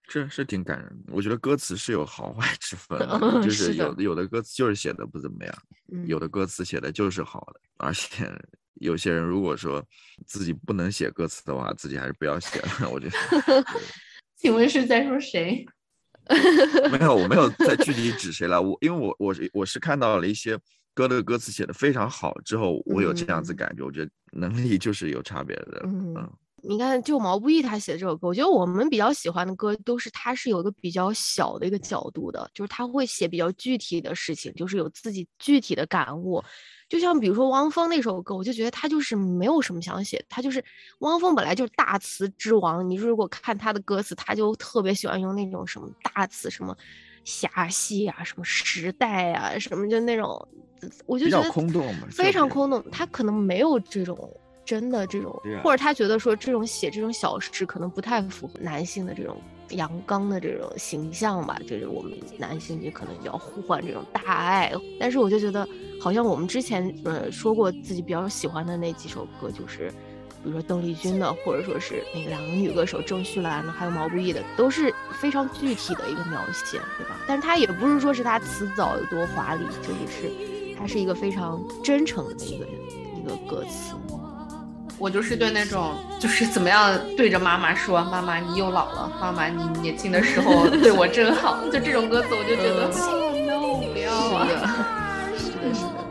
[0.08, 1.04] 这是挺感人。
[1.08, 5.54] 我觉得歌词是有好坏 之分， 的，就是有的有的歌词就是写的不怎么样，
[6.06, 7.60] 有的歌词写的就是好的。
[7.76, 8.26] 而且
[8.80, 9.84] 有些人如果说
[10.26, 12.88] 自己不能写歌词的话，自己还是不要写了。
[12.90, 13.64] 我觉得。
[14.36, 15.66] 请问是在说谁？
[16.92, 18.60] 没有，我没有在具体指谁了。
[18.62, 20.58] 我因为我我是我是看到了一些
[20.94, 23.82] 歌的歌词写的非常好之后，我有这样子感觉。
[23.84, 25.82] 我觉得能力就是有差别的。
[25.84, 26.30] 嗯，
[26.62, 36.42] 你看，就毛不易他写的这首歌，我觉得我们比较喜欢的歌都是他是有一个比较小的一个角度的，就是他会写比较具体的事情，就是有自己具体的感悟。
[36.88, 40.64] 就像比如说汪峰那首歌，我就觉得他就是没有什么想写，他就是
[41.00, 42.88] 汪峰本来就是大词之王。
[42.88, 46.76] 你如果看他的歌词，他就特别喜欢用那种什么大词，什么
[47.24, 50.48] 侠戏啊，什么时代啊，什么就那种，
[51.04, 52.82] 我就觉得空洞，非常空洞。
[52.90, 54.16] 他可能没有这种
[54.68, 59.34] 真的这种，或者他觉得说这种写这种小事可能不太符合男性的这种。
[59.72, 64.72] 阳刚的这种形象吧，就是我们男性就可能要呼唤这种大爱。
[64.98, 65.68] 但是我就觉得，
[66.00, 69.90] 好像我们之前呃说过自己比较喜欢的那几首歌，就是
[70.42, 77.20] 比如说邓丽君的，或者说是那两个女歌手郑绪岚的，还有毛不易的，都是非常具体的一个描写，对吧？
[77.26, 80.32] 但是它也不是说是他词藻有多华丽，就是
[80.78, 83.94] 它是一个非常真诚的一个一个歌词。
[84.98, 89.10] 我就是对那种，就是怎么样对着妈妈说：“妈妈，你又老了。
[89.20, 92.88] 妈妈，你年轻的时候 对我真好。”就这种歌词，我就觉得
[93.46, 94.46] ，no，不要啊！
[95.38, 96.07] 是的，是的。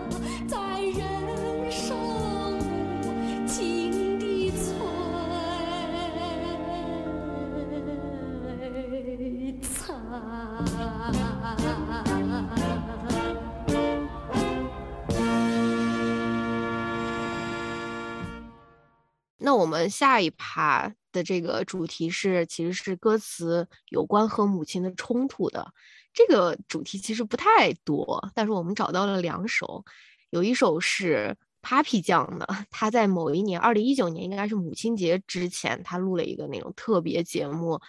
[19.47, 25.65] 那我们下一趴的这个主题是，其实是歌词有关和母亲的冲突的。
[26.13, 29.85] 这个主题其实不太多，但是我们找到了两首，
[30.31, 37.79] 有一首是 Papi 酱的， 他在某一年，二零一九年应该是母亲节之前，他录了一个那种特别节目，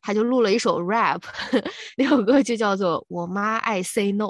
[0.00, 1.20] 他就录了一首 rap，
[1.98, 4.26] 那首歌就叫做《我妈爱 say no》。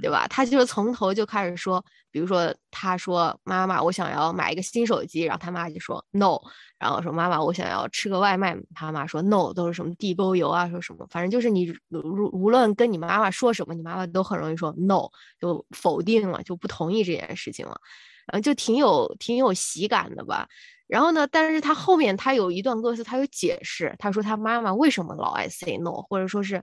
[0.00, 0.26] 对吧？
[0.28, 6.38] 他就是从头就开始说，比如说，他说：“妈妈，我想要买一个新手机。”然后他妈就说：“no。”
[6.78, 15.08] 然后说：“妈妈，我想要吃个外卖。”他妈说：“no。”都是什么地沟油啊，说什么，反正就是你无无论跟你妈妈说什么，你妈妈都很容易说 no，
[15.40, 17.80] 就否定了，就不同意这件事情了。
[18.26, 20.48] 然后就挺有挺有喜感的吧。
[20.88, 26.62] 然后呢，但是他后面他有一段歌词，他有解释，他说他妈妈为什么老爱 say no，或者说是，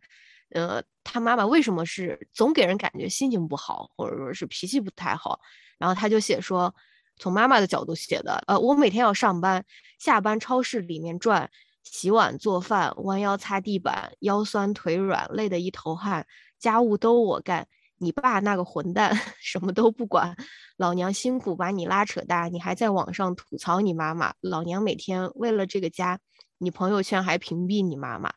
[0.53, 5.39] 呃，他妈妈为什么是总给人感觉心情不好，或者说是脾气不太好。
[5.77, 6.73] 然后他就写说，
[7.17, 9.65] 从妈妈的角度写的，呃，我每天要上班，
[9.99, 11.49] 下班超市里面转，
[11.83, 16.25] 洗碗做饭，弯腰擦地板，腰酸腿软，累得一头汗，
[16.57, 17.67] 家务都我干。
[17.97, 20.35] 你爸那个混蛋 什么都不管，
[20.77, 24.33] 老娘辛苦把你拉扯大，你还在网上吐槽你妈妈。
[24.41, 26.19] 老娘每天为了这个家，
[26.57, 28.33] 你朋友圈还屏蔽你妈妈。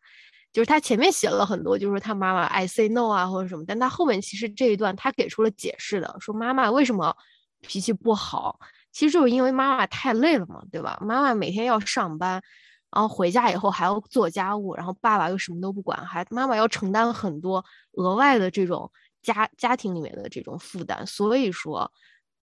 [0.56, 7.14] 就是他前面写了很多，就是他妈妈爱 say no 啊或者什么，但他后面其实这一段他给出了解释的，说妈妈为什么
[7.60, 8.58] 脾气不好，
[8.90, 10.96] 其实就是因为妈妈太累了嘛，对吧？
[11.02, 12.42] 妈妈每天要上班，
[12.90, 18.90] 然后回家以后还要做家务，然后爸爸又什么都不管，还妈妈要承担很多额外的这种。
[19.22, 21.90] 家家庭里面的这种负担，所以说，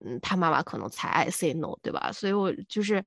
[0.04, 2.10] 嗯，他妈妈可能才爱 say no，对吧？
[2.10, 3.04] 所以我就是，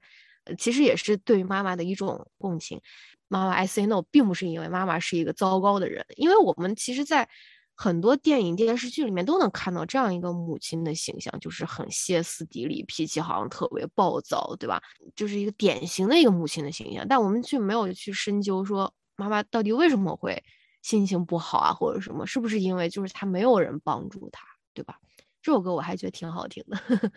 [0.57, 2.79] 其实也是对于妈妈的一种共情。
[3.27, 7.27] 妈妈 I say no，并不是因为妈妈是一个糟糕的人，因为我们其实，在
[7.75, 14.81] 很多电影电视剧里面都能看到这样一个母亲的形象，就是很歇斯底里，脾气好像特别暴躁，对吧？
[15.15, 17.05] 就是一个典型的一个母亲的形象。
[17.07, 20.43] 但我们却没有去深究说，妈妈到底为什么会。
[20.81, 24.99] 心情不好啊，或者什么，是不是因为就是她没有人帮助她，对吧？
[25.41, 26.77] 这首歌我还觉得挺好听的。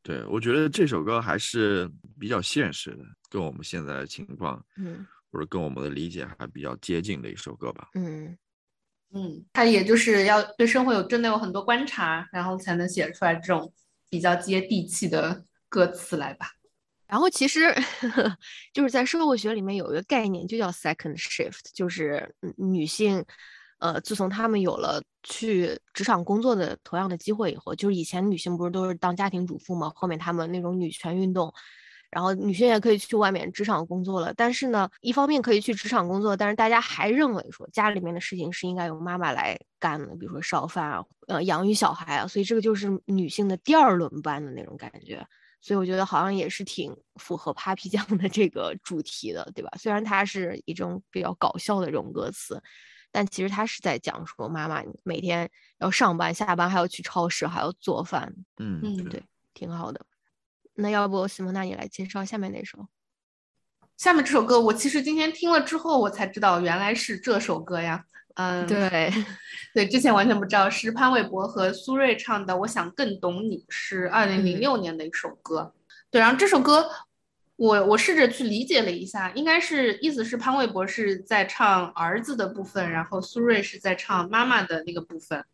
[0.00, 7.88] 对，我觉得这首歌还是比较现实的，跟我们现在的情况，嗯，或者跟我们的理解还比较接近的一首歌吧。
[7.94, 8.36] 嗯
[9.12, 13.72] 嗯，他也就是要对生活有真的有很多观察，然后才能写出来这种
[14.08, 16.46] 比较接地气的歌词来吧。
[17.08, 17.74] 然后其实
[18.72, 23.24] 就是在社会学里面有一个概念，就叫 second shift，就是女性，
[23.80, 31.52] 呃，自从她们有了去职场工作的同样的机会以后，就是以前女性不是都是当家庭主妇嘛，后面她们那种女权运动，
[32.10, 34.32] 然后女性也可以去外面职场工作了。
[34.34, 45.26] 但是呢，一方面可以去职场工作，但是大家还认为说家里面的事情是应该由妈妈来干的，比如说烧饭啊，呃，养育小孩啊，所以这个就是女性的第二轮班的那种感觉。
[45.62, 49.70] 所以我觉得好像也是挺符合 Papi 酱的这个主题的，对吧？
[49.78, 52.62] 虽然它是一种比较搞笑的这种歌词，
[53.12, 58.34] 但其实它是在讲说妈妈每天要上班、下班，还要去超市，还要做饭。
[58.56, 60.00] 嗯嗯，对，挺好的。
[60.74, 62.86] 那要不西蒙娜你来介绍下面那首？
[63.96, 68.04] 下面这首歌我其实今天听了之后，我才知道原来是这首歌呀。
[68.34, 69.12] 嗯，对，
[69.74, 72.56] 对，之前完全不知道是潘玮柏和苏芮唱的。
[72.56, 75.74] 我想更懂你是二零零六年的一首歌，
[76.10, 76.88] 对，然后这首歌
[77.56, 85.44] 我我试着去理解了一下，应该是意思是潘玮柏是在唱儿子的部分，然后苏芮是在唱妈妈的那个部分。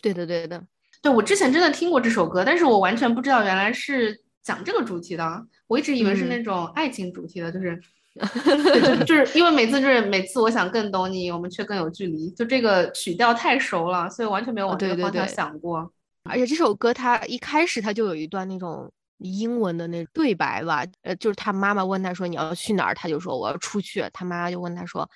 [0.00, 0.64] 对的，对的，
[1.02, 7.80] 对我之前真的听过这首歌，但是我完全不知道原来是讲这个主题的，我一直以为是那种爱情主题的，就是。
[8.16, 12.30] 就就是因为每次就是每次我想更懂你，我们却更有距离。
[12.30, 15.92] 就这个曲调太熟了，所以完全没有往这个方向想过。
[16.22, 24.08] 而且这首歌它一开始它就有一段那种英文的那对白吧，呃，就是他妈妈问他说你要去哪儿，他就说我要出去。
[24.12, 25.10] 他妈妈就问他说，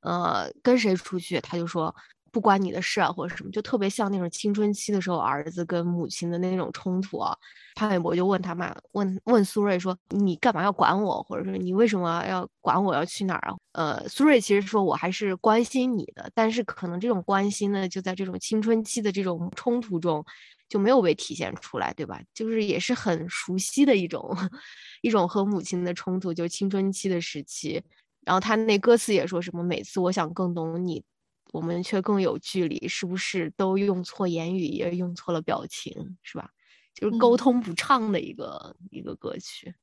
[0.00, 1.40] 呃，跟谁出去？
[1.40, 1.94] 他就说。
[2.32, 7.36] 不关你的事啊，或者什么，就特别像那种青春期的时候儿子跟母亲的那种冲突啊。
[7.76, 11.22] 潘玮柏就问他妈，问问苏芮说：“你干嘛要管我？
[11.22, 20.22] 或者说你为什么要管我要去哪儿啊？”呃，苏芮其实说我还是关心你的，但是可能这种关心呢，就在这种青春期的这种冲突中
[20.68, 22.20] 就没有被体现出来，对吧？
[22.34, 24.36] 就是也是很熟悉的一种
[25.02, 27.82] 一种和母亲的冲突，就是青春期的时期。
[28.26, 31.02] 然后他那歌词也说什么：“每次我想更懂你。”
[31.52, 36.50] 我们却更有距离，是不是都用错言语，也用错了表情，是吧？
[36.94, 39.74] 就是沟通不畅的一个一个歌曲。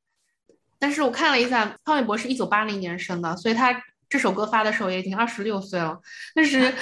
[0.79, 3.73] 但是我看了一下，潘玮柏是一九八零年生的，所以他
[4.09, 5.97] 这首歌发的时候也已经二十六岁了。
[6.33, 6.73] 但是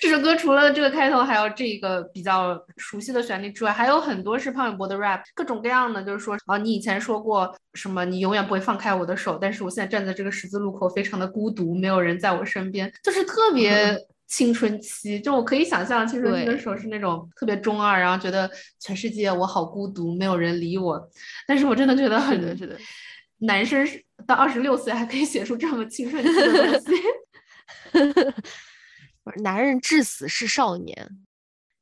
[0.00, 21.00] 这首歌除了这个开头，还有这个比较熟悉的旋律之外，还有很多是潘玮柏的 rap，各种各样的，就是说啊，你以前说过什么，你永远不会放开我的手，但是我现在站在这个十字路口，非常的孤独，没有人在我身边，就是特别 青春期，就我可以想象青春期的时候是那种特别中二，然后觉得全世界我好孤独，没有人理我，
[21.46, 22.76] 但是我真的觉得很是的。
[23.46, 23.86] 男生
[24.26, 26.90] 到二十六岁还可以写出这么青春期的东西，
[29.22, 31.08] 不是男人至死是少年。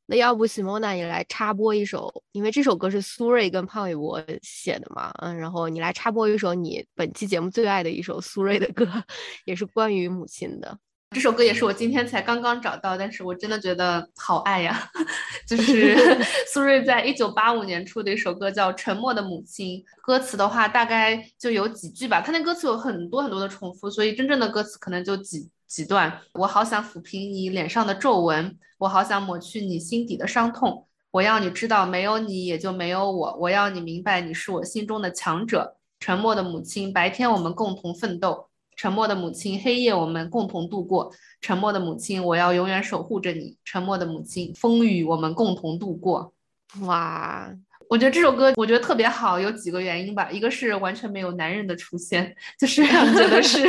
[0.06, 8.86] 那要不 Simona 你来插播一首，因为这首歌是苏芮跟潘玮柏写的嘛，嗯，然后你来插播一首你本期节目最爱的一首苏芮的歌，
[9.46, 10.76] 也是关于母亲的。
[11.12, 14.90] 这首歌也是我今天才刚刚找到，但是我真的觉得好爱呀！
[15.46, 15.96] 就是
[16.52, 19.78] 苏芮在一九八五年出的一首歌，叫《沉默的母亲》。
[20.02, 22.20] 歌词的话，大概就有几句吧。
[22.20, 26.20] 他那歌词有很多很多的重复，所以真正的歌词可能就几几段。
[26.32, 30.86] 我好想抚平你脸上的皱纹，我好想抹去你心底的伤痛。
[31.10, 33.36] 我要你知道，没有你也就没有我。
[33.38, 35.76] 我要你明白，你是我心中的强者。
[36.00, 38.48] 沉默的母亲，白天我们共同奋斗。
[38.82, 41.08] 沉默的母亲，黑夜我们共同度过。
[41.40, 43.56] 沉默的母亲，我要永远守护着你。
[43.64, 46.34] 沉默的母亲，风雨我们共同度过。
[46.80, 47.48] 哇，
[47.88, 50.28] 我觉得这首歌我觉得特别好，有几个原因吧。
[50.32, 53.62] 一个是完全没有男人的出现，就是 让你觉得是，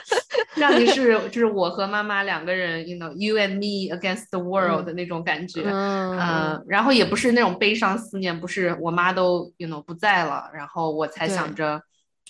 [0.56, 5.64] 让你是就是我和妈妈两个人，you know，you and me against the world 的那种感觉。
[5.66, 11.82] 嗯，然后也不是那种悲伤思念，不是我妈都 you know 不在了，然后我才想着。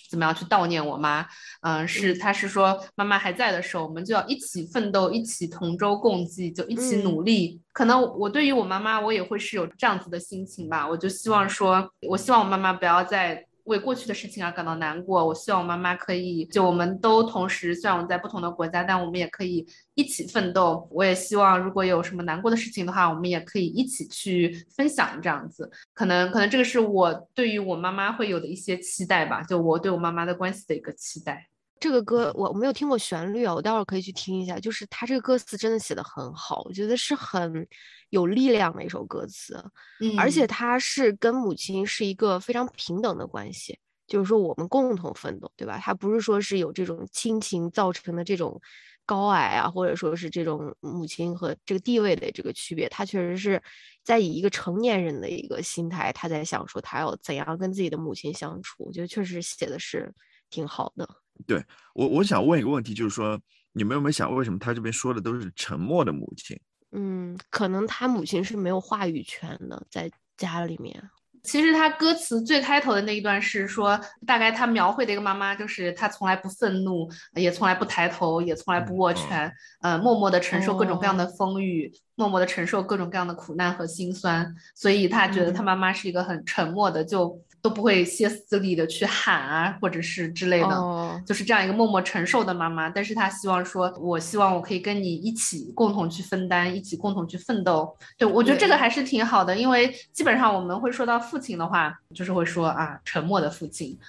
[0.09, 1.25] 怎么样去悼念我妈？
[1.61, 7.61] 嗯，是，他是说妈妈还在的时候，我们就要一起奋斗，一起同舟共济，就一起努力。
[7.73, 10.87] 可能我对于我妈妈，我也会是有这样子的心情吧。
[10.87, 13.46] 我就希望说，我希望我妈妈不要再。
[13.67, 20.87] 为过去的事情而感到难过，我希望我妈妈可以，就我们都同时，虽然我们在不同的国家，但我们也可以一起奋斗。
[20.89, 25.69] 我也希望，如果有什么难过的事情的话，我们也可以一起去分享，这样子。
[25.93, 31.47] 可能，可能这个是我对于我妈妈会有的一些期待吧，就我对我妈妈的关系的一个期待。
[31.79, 34.59] 这个歌我没有听过旋律啊，我待会儿可以去听一下。
[34.59, 37.67] 就是他这个歌词真的写的很好，我觉得是很
[38.09, 39.63] 有力量的一首歌词。
[39.99, 45.79] 嗯，而且他是跟母亲是一个非常平等的关系，就是说我们共同奋斗，对吧？
[45.79, 48.59] 他不是说是有这种亲情造成的这种
[49.05, 52.89] 高矮啊，或者说是这种母亲和这个地位的这个区别。
[52.89, 53.61] 他确实是
[54.03, 58.83] 在以一个成年人的一个心态，他在想说他要怎样跟自己的母亲相处。
[58.85, 60.13] 我觉得确实写的是
[60.49, 61.07] 挺好的。
[61.45, 61.63] 对
[61.93, 63.39] 我，我想问一个问题，就是说，
[63.73, 66.59] 你们有没有想，为什么他这边说的都是沉默的母亲？
[66.93, 71.09] 嗯，可能他母亲是没有话语权的，在家里面。
[71.43, 79.49] 其实他歌词最开头的那一段是说，大概他描绘的一个妈妈，就是她从来不愤怒，也从来不抬头，也从来不握拳，
[79.81, 87.41] 呃，默默的承受各种各样的风雨，默默的承受各种各样的苦难和心酸，所以他觉得他妈妈是一个很沉默的，就。
[87.67, 92.89] 都不会歇斯底里的去喊啊，或者是之类的，就是这样一个默默承受的妈妈。
[92.89, 97.93] 但是她希望说，我希望我可以跟你一起共同去分担，一起共同去奋斗。
[98.17, 103.99] 对我觉得这个还是挺好的，因为基本上我们会说到父亲的话，就是会说啊，沉默的父亲。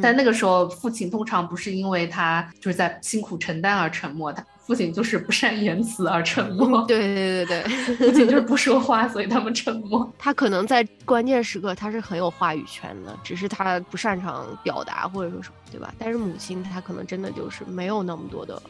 [0.00, 6.84] 但那个时候，父亲通常不是因为他就是在辛苦承担而沉默，他父亲就是不善言辞而沉默。
[6.86, 10.08] 对对对对， 父亲就是不说话，所以他们沉默。
[10.18, 15.92] 他可能在关键时刻他是很有话语权的，只是他不擅长表达或者说什么，对吧？
[15.98, 18.62] 但是母亲她可能真的就是没有那么多的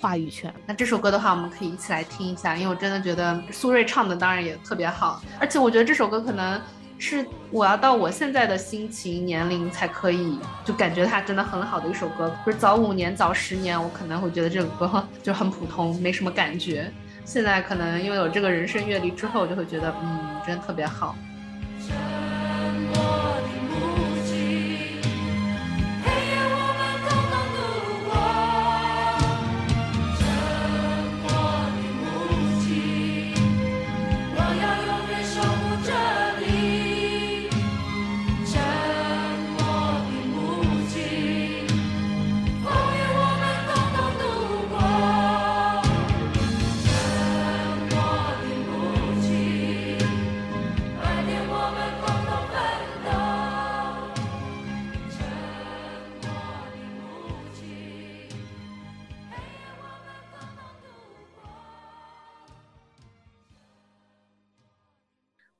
[0.00, 0.52] 话语权。
[0.66, 6.60] 那这首歌的话，我们可以一起来听一下，因为我真的觉得苏芮唱的当然也特别好，而且我觉得这首歌可能。
[6.98, 12.34] 是我要到我现在的心情年龄才可以，就感觉它真的很好的一首歌。
[12.44, 16.90] 不是早五年早十年，我可能会觉得这首歌 就很普通，没什么感觉。
[17.24, 21.14] 现在可能拥有这个人生阅历之后，就会觉得，嗯，真的特别好。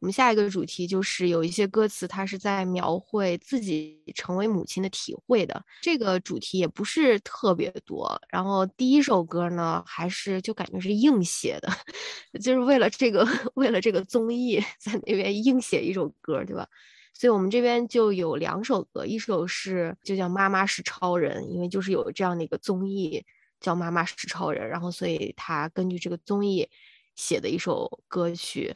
[0.08, 5.62] 们下一个主题就是有一些歌词，它是在描绘自己成为母亲的体会的。
[5.82, 8.18] 这个主题也不是特别多。
[8.30, 11.68] 然后第一首歌呢，还是就感觉是硬写的，
[12.40, 16.66] 就是为了这个， 为了这个综艺，在那边硬写一首歌，对吧？
[17.12, 23.22] 所以我们这边就有两首歌，一首是就叫《妈妈是超人》，因为就是有这样的一个综艺
[23.60, 26.66] 叫《妈妈是超人》，然后所以他根据这个综艺
[27.14, 28.72] 写的一首歌曲。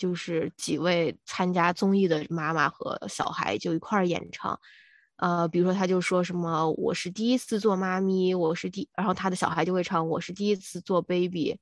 [0.00, 4.58] 就是几位参加综艺的妈妈和小孩就一块儿演唱，
[5.16, 11.54] 呃，比如说他就说什么我是第一次做妈咪，我是第，然后他的小孩就会唱我是第一次做 baby，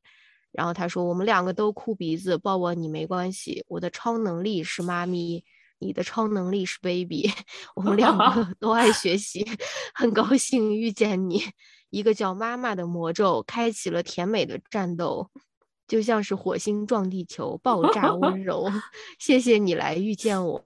[0.53, 5.43] 然后他说我们两个都哭鼻子，抱抱你没关系，我的超能力是妈咪，
[5.81, 7.29] 你的超能力是 baby，
[7.75, 9.45] 我们两个 都爱学习，
[9.93, 11.43] 很高兴遇见你，
[11.91, 15.29] 一个叫妈妈的魔咒开启了甜美的战斗，
[15.89, 18.71] 就像是火星撞地球，爆炸温 柔。
[19.19, 20.65] 谢谢你来遇见我，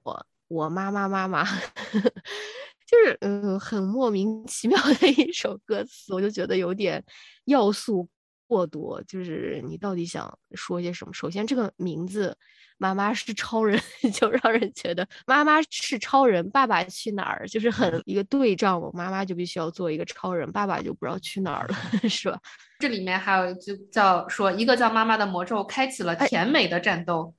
[0.49, 1.45] 我妈妈妈妈，
[2.85, 7.03] 就是嗯，很莫名其妙的一首歌词，我就觉得有点
[7.45, 8.09] 要素
[8.47, 9.03] 过多。
[9.05, 11.13] 就是你到底想说些什么？
[11.15, 12.37] 首先，这个名字。
[12.83, 13.81] 妈妈是超人，
[14.13, 16.51] 就让人觉得妈妈是超人。
[16.51, 18.81] 爸爸去哪儿，就是很 一个对仗。
[18.81, 21.77] 我妈妈就必须要做一个超人，爸爸就不知道去哪儿了，
[22.11, 22.37] 是吧？
[22.81, 27.33] 这里面还有一句叫说，一个叫妈妈的魔咒开启了甜美的战斗。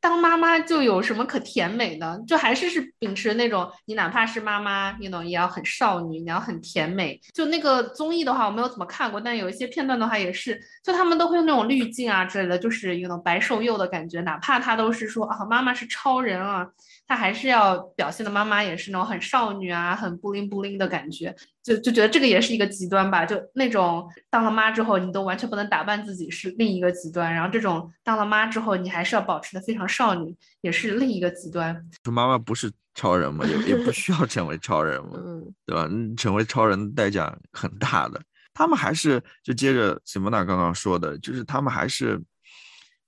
[0.00, 2.22] 当妈妈就有什么可甜美的？
[2.26, 7.20] 就还是是秉持那种，你哪怕是妈妈，你懂也要很少女，你要很甜美。
[7.34, 14.20] 就那个综艺的话，我没有怎么看过，但有一些片段的话也是，就他们都会用那种滤镜啊之类的，就是有种白瘦幼的感觉。
[14.20, 16.66] 哪怕他都是说啊，妈妈是超人啊。
[17.08, 21.32] 她还是要表现的妈妈也是那种很少女啊，很布灵布灵的感觉，
[21.66, 31.74] 就就觉得这个也是一个极端吧，就那种当了妈之后你都完全不能打扮自己是另一个极端，然后这种当了妈之后你还是要保持的非常少女，也是另一个极端。
[32.04, 35.18] 说妈妈不是超人嘛，也也不需要成为超人嘛，
[35.66, 35.90] 对吧？
[36.16, 38.22] 成为超人代价很大的。
[38.54, 42.22] 他们还是就接着 Simona 刚刚说的，就是他们还是，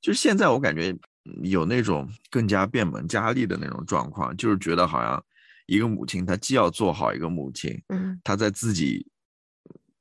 [0.01, 0.95] 就是现在我感觉。
[1.43, 5.23] 有那种更加变本加厉的那种状况，就是觉得好像
[5.69, 9.07] 一个母亲，她既要做好一个母亲，嗯，她在自己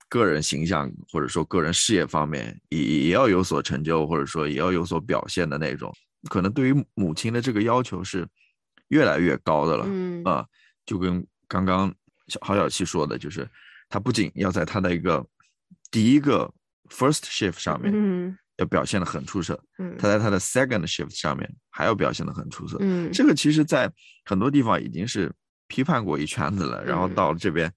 [0.09, 5.93] 个人形象或者说个人事业方面也也要有所成就，或者说也要有所表现的那种，
[6.29, 8.27] 可能对于母亲的这个要求是
[8.87, 10.23] 越来越高的了，嗯。
[10.23, 10.45] 啊，
[10.85, 11.93] 就跟刚刚
[12.27, 13.47] 小郝小七说的，就是
[13.89, 15.23] 她不仅要在她的一个
[15.91, 16.51] 第一个
[16.89, 18.37] first shift 上面，嗯。
[18.57, 23.87] 要表现的很出色，嗯，他在他的 second shift 上面还要表现的很出色，嗯，这个其实在
[24.25, 25.31] 很多地方已经是
[25.67, 27.71] 批判过一圈子了，然后到这边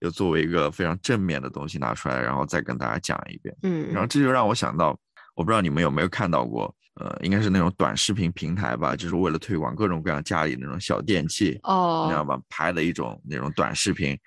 [0.00, 4.98] 又作为一个非常正面的东西拿出来，然后再跟大家讲一遍，嗯，然后这就让我想到，
[5.34, 14.18] 我不知道你们有没有看到过，呃，应该是那种短视频平台吧，就是为了推广各种各样家里那种小电器，哦，你知道吧，拍的一种那种短视频，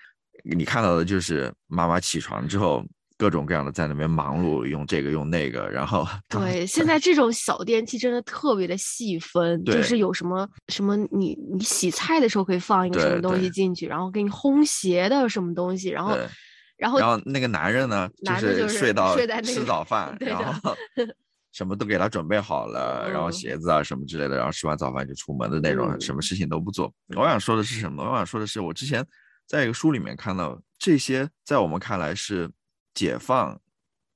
[0.43, 2.85] 你看到的就是妈妈起床之后。
[3.19, 16.17] 各种各样的在那边忙碌，用这个用那个，然后对，现在这种小电器真的特别的细分，就是有什么什么，你你洗菜的时候可以放一个什么东西进去，然后给你烘鞋的什么东西，然后
[16.77, 20.73] 然后然后那个男人呢，就是睡到 睡在吃早饭，然后
[21.51, 26.89] 什么都给他准备好了，然后鞋子啊什么之类的，然后吃完早饭就出门的那种，什么事情都不做。
[27.17, 28.01] 我想说的是什么？
[28.01, 29.05] 我想说的是，我之前
[29.45, 32.49] 在一个书里面看到这些，在我们看来是。
[32.99, 33.57] 解放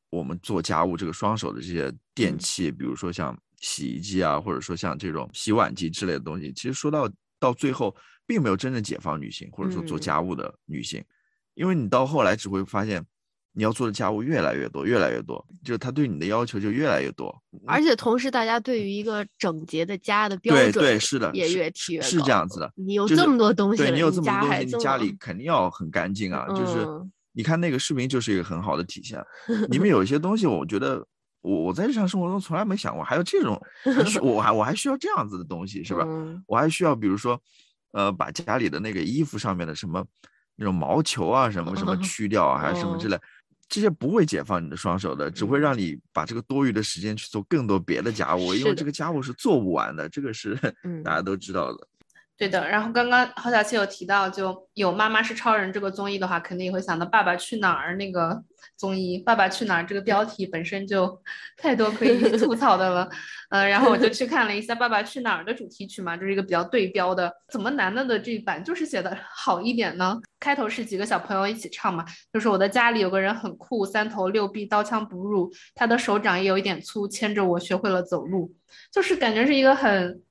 [0.10, 7.10] 我们做家务这个双手的这些电器，比如说像洗衣机啊，或者说像这种洗碗机之类的东西，其实说到
[7.40, 11.02] 到最后，并没有真正解放女性，或者说做家务的女性，
[11.54, 13.02] 因为你到后来只会发现，
[13.54, 17.34] 你要做的家务越来越多，越来越多，就是他对你的要求就越来越多，
[17.66, 22.70] 而且同时大家对于一个整洁的家的标准，对对是的，也越提越高，是这样子的。
[22.76, 26.86] 你有这么多东西，对你有这么多东西，你家里肯定要很干净啊，就是。
[27.34, 29.22] 你看那个视频就是一个很好的体现。
[29.70, 31.06] 里面有一些东西，我觉得
[31.42, 33.60] 我我在日常生活中从来没想过，还有这种，
[34.22, 36.06] 我还我还需要这样子的东西，是吧？
[36.48, 37.40] 我还需要，比如说，
[37.92, 40.06] 呃，把家里的那个衣服上面的什么
[40.56, 43.20] 那种毛球啊，什么什么去掉啊，还是什么之类，
[43.68, 50.56] 这些不会解放你的双手的，只会让你把这个多余的时间去做更多别的家务，因为这个家务是做不完的，这个是
[51.04, 51.88] 大家都知道的。
[52.44, 58.44] 对的，然后刚刚郝小七有提到，就有《妈妈是超人》这个综艺的话，肯定也会想到《爸爸去哪儿》那个
[58.76, 59.18] 综艺。
[59.24, 61.22] 《爸爸去哪儿》这个标题本身就
[61.56, 63.10] 太多可以 吐槽的了，
[63.50, 67.34] 呃，然后我就去看了一下《爸爸去哪儿》的主题曲嘛，就是一个比较对标的。
[67.50, 70.20] 怎么男的的这一版就是写的好一点呢？
[70.42, 78.54] 开头是几个小朋友一起唱嘛，就是我的家里有个人很酷，三头六臂，刀枪不入，他的手掌也有一点粗，牵着我学会了走路，
[78.92, 80.22] 就是感觉是一个很。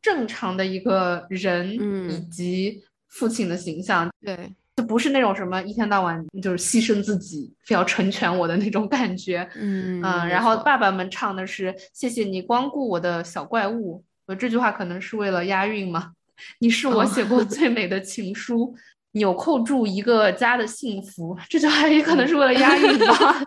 [0.00, 1.70] 正常的一个人，
[2.10, 10.28] 以及父亲的形象，对，就不是那种什么一天到晚就是牺牲自己，非要成全我的那种感觉，嗯嗯。
[10.28, 16.12] 然后爸爸们唱的是“谢谢你光顾我的小怪物”，我，这句话可能是为了押韵嘛？
[16.60, 18.72] 你是我写过最美的情书，
[19.12, 23.46] 纽扣住一个家的幸福，这句话也可能是为了押韵吧？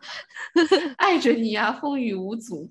[0.98, 2.70] 爱着你啊，风雨无阻。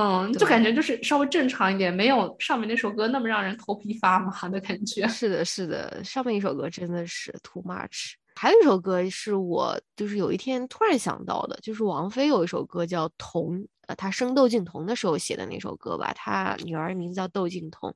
[0.00, 5.04] 嗯，就感觉就是稍微正常一点，没有上面那首歌那么让人头皮发麻的感觉。
[5.10, 8.12] 是的，是的，上面一首歌真的是 too much。
[8.36, 17.92] 还有一首歌是我就是有一天突然想到的，就是王菲有一首歌叫《童》，呃，她生窦靖童的时候写的那首歌吧，她女儿名字叫窦靖童。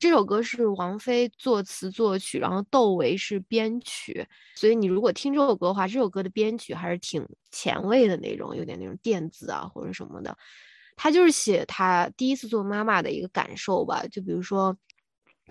[0.00, 4.26] 这首歌是王菲作词作曲，然后窦唯是编曲，
[4.56, 10.36] 所以你如果听这首歌的话，这首歌的编曲还是挺前卫的那种，有点那种电子啊或者什么的。
[10.96, 14.76] 他就是写他第一次做妈妈的一个感受吧，就比如说，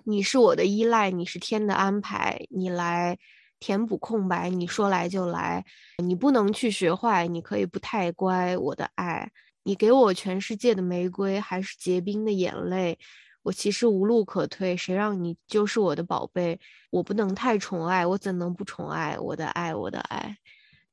[0.06, 3.18] 你是我的依赖，你是天的安排，你来
[3.60, 5.64] 填补空白，你说来就来，
[6.04, 9.32] 你不能去学坏，你可以不太乖，我的爱，
[9.64, 12.98] 你给我全世界的玫瑰，还是结冰的眼泪。
[13.44, 16.58] 我其实无路可退，谁让你就是我的宝贝？
[16.90, 19.20] 我不能太宠爱，我怎能不宠爱？
[19.20, 20.38] 我的爱，我的爱，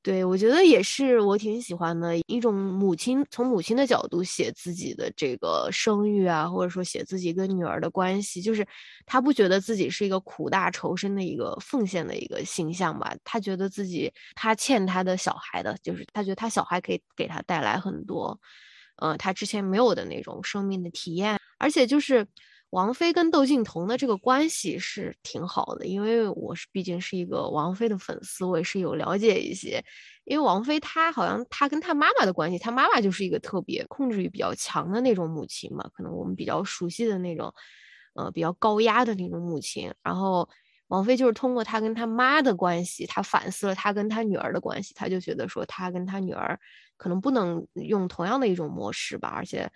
[0.02, 8.66] 对我觉得也是我挺喜欢的一种母亲，从母亲的角度写自己的这个生育啊，或者说写自己跟女儿的关系，就是
[9.04, 13.14] 他不觉得自己是一个苦大仇深的一个奉献的一个形象吧？
[13.24, 18.40] 他觉得自己他欠他的小孩的，就是他觉得他小孩可以给他带来很多，
[18.96, 21.38] 呃，他之前没有的那种生命的体验。
[21.58, 22.26] 而且就是
[22.70, 29.84] 王菲跟窦靖童的这个关系是挺好的，因为我是毕竟是一个王菲的粉丝，我也是有了解一些。
[30.24, 37.52] 因为王菲她好像她跟她妈妈的关系，她妈妈就是一个特别控制欲比较强的那种母亲嘛，可能我们比较熟悉的那种，
[38.14, 39.92] 呃，比较高压的那种母亲。
[40.04, 40.48] 然后
[40.86, 46.56] 王菲就是通过她跟她妈的关系，她反思了她跟她女儿的关系，她就觉得说她跟她女儿
[46.96, 49.68] 可能不能用同样的一种模式吧，而且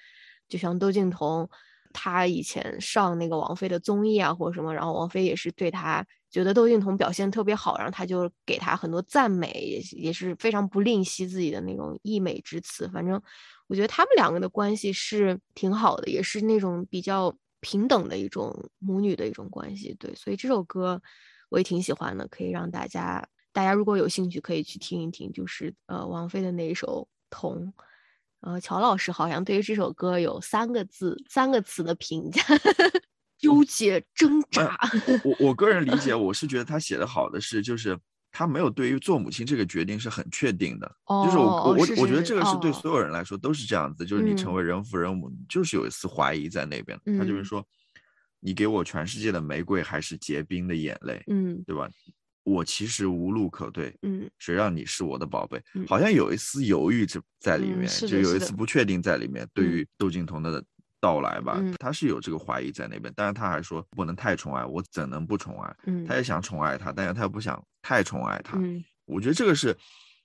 [0.49, 1.51] 就像窦靖童。
[1.95, 12.87] 他以前上那个王菲的综艺啊，或者什么，然后王菲也是对他觉得窦靖童表现特别好，然后他就给他很多赞美，也也是非常不吝惜自己的那种溢美之词。
[12.89, 13.19] 反正
[13.69, 19.95] 我觉得他们两个的关系是挺好的，也是那种比较平等的一种母女的一种关系。
[19.99, 21.01] 对，所以这首歌
[21.49, 27.67] 我也挺喜欢的，可以让大家大家如果有兴趣可以去听一听，就是呃王菲的那一首《童》。
[28.45, 32.43] 呃，乔老师好像对于这首歌有三个字、三个词的评价：
[33.39, 34.79] 纠结、挣扎。
[35.25, 37.99] 我我个人理解， 我是觉得他写的好的是，就是
[38.31, 40.87] 他没有对于做母亲这个决定是很确定的。
[41.25, 47.01] 就是我我我我觉得这个是对所有人来说都是这样子，就是你成为人父人母，就是有一丝怀疑在那边。
[47.19, 47.67] 他就是说，
[48.41, 51.25] 你给我全世界的玫瑰，还是结冰的眼泪？
[51.29, 51.89] 嗯，对吧？
[52.45, 55.61] 我其实无路可退，嗯，谁让你是我的宝贝？
[55.89, 59.49] 好像有一丝犹豫在在里面，就有一丝不确定在里面。
[59.53, 60.63] 对于窦靖童的
[61.01, 65.77] 到来吧，他是有这个怀疑在那边，但是他还说不能太宠爱，我怎能不宠爱？
[65.87, 68.59] 嗯，他也想宠爱他，但是他又不想太宠爱他。
[68.59, 69.77] 嗯，我觉得这个是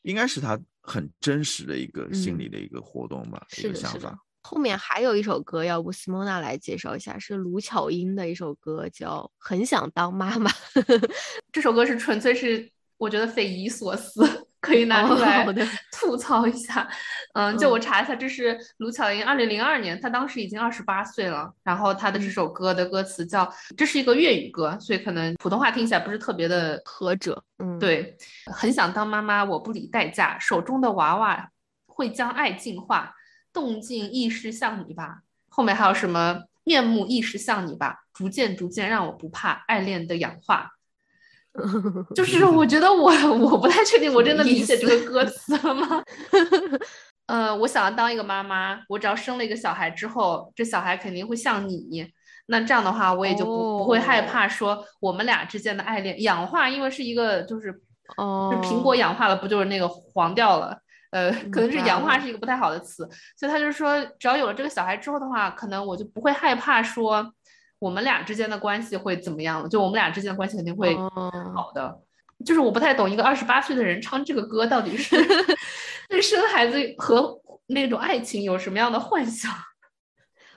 [0.03, 4.17] 应该是他很真实的一个心理的一个活动吧，一个想法。
[4.41, 10.49] 后面还有一首歌，要不 Simona 来介绍一下，是卢巧音的一首歌，叫《很想当妈妈》。
[11.51, 14.21] 这首歌是纯粹是我觉得匪夷所思，
[14.61, 15.45] 可以拿出来
[15.91, 16.89] 吐槽一下。
[17.33, 21.53] 嗯，就我查一下，这是卢巧音二零零二年，她当时已经二十八岁了。
[21.63, 27.43] 然后她的这首歌的歌词叫，这是一个粤语歌，所以可能普通话听起来不是特别的合辙。
[27.59, 31.49] 嗯，对，很想当妈妈，我不理代价，手中的娃娃
[31.87, 33.13] 会将爱净化。
[33.53, 35.19] 动静亦是像你吧，
[35.49, 40.71] 后面还有什么面目亦是像你吧，逐渐逐渐让我不怕爱恋的氧化。
[42.15, 46.03] 就是我觉得我我不太确定，我真的理解这个歌词了吗？
[47.25, 52.07] 呃，我想要当一个妈妈，我只要生了一个小孩之后，这小孩肯定会像你，
[52.45, 57.81] 那这样的话我也就不不会害怕说我们俩之间的爱恋氧化，因为是一个就是
[58.17, 60.79] 哦，苹果氧化了不就是那个黄掉了。
[61.11, 67.33] 呃，可能是氧化是一个不太好的词，所以他就说，只要有了这个小孩之后的话，可能我就不会害怕说
[67.79, 70.95] 我们俩之间的关系会怎么样了，就我们俩之间的关系肯定会
[71.53, 71.99] 好的。
[72.45, 75.15] 就是我不太懂一个二十八岁的人唱这个歌到底是
[76.07, 77.37] 对生孩子和
[77.67, 79.51] 那种爱情有什么样的幻想？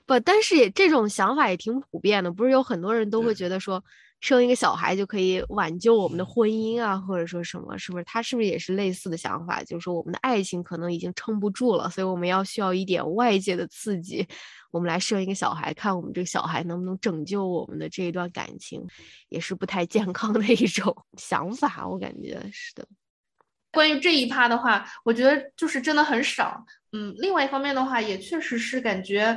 [0.06, 3.82] 不，但是也这种想法也挺普遍的，不是有很多人都会觉得说。
[4.22, 8.04] 生一个小孩就可以挽救我们的婚姻啊，或者说什么，是不是？
[8.04, 9.62] 他是不是也是类似的想法？
[9.64, 14.24] 就是说我们的爱情可能已经撑不住了，所以我们要需要一点外界的刺激，
[14.70, 18.86] 我们来生一个小孩，看我们这个小孩能不能拯救我们的这一段感情，
[19.28, 21.84] 也是不太健康的一种 想法。
[21.88, 22.86] 我感觉是的。
[23.72, 26.64] 关于这一趴的话，我觉得就是真的很少。
[26.92, 29.36] 嗯，另外一方面的话，也确实是感觉。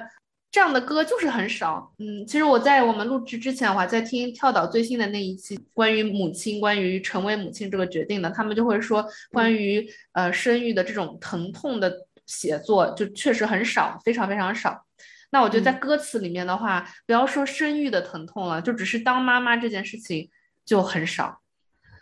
[0.55, 11.93] 这样的歌就是很少，嗯，其实我在我们录制之前，我还在听跳岛最新的那一期关于母亲、关于成为母亲这个决定的，他们就会说关于呃生育的这种疼痛的
[12.25, 14.85] 写作就确实很少，非常非常少。
[15.31, 20.29] 那我觉得在歌词里面的话，不要说生育的疼痛了，就只是当妈妈这件事情
[20.65, 21.41] 就很少。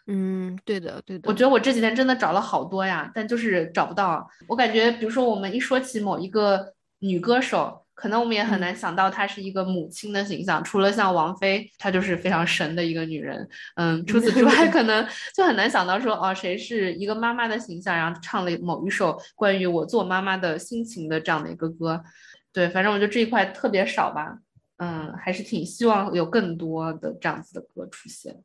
[0.06, 1.28] 嗯，对的，对的。
[1.28, 4.30] 我觉得我这几天真的找了好多呀，但就是找不到。
[4.48, 7.80] 我感觉，比如说我们一说起某一个女歌手。
[7.96, 13.48] 可能我们也很难想到她是一个母亲的形象，除了像王菲，她就是非常神的一个女人。
[13.76, 22.04] 嗯，除此之外，可能就很难想到说，哦，谁是一个妈妈的形象，然后唱了某一首关于我做妈妈的心情的这样的一个歌。
[22.52, 24.40] 对，反正我觉得这一块特别少吧。
[24.78, 28.36] 嗯，还是挺希望有更多的这样子的歌出现。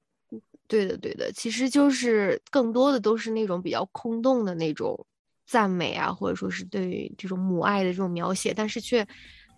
[0.66, 5.06] 对的，对的，其实就是更多的都是那种比较空洞的那种
[5.46, 9.06] 赞美啊，或者说是对于这种母爱的这种描写，但是却。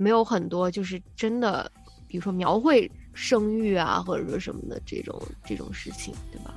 [0.00, 1.70] 没有很多，就是真的，
[2.08, 6.54] 比如说描绘生育啊，或者说什么的这种这种事情，对吧？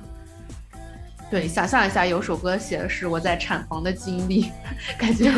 [1.30, 4.50] 对，想象一下，有首歌写的是我在产房的经历，
[4.98, 5.30] 感觉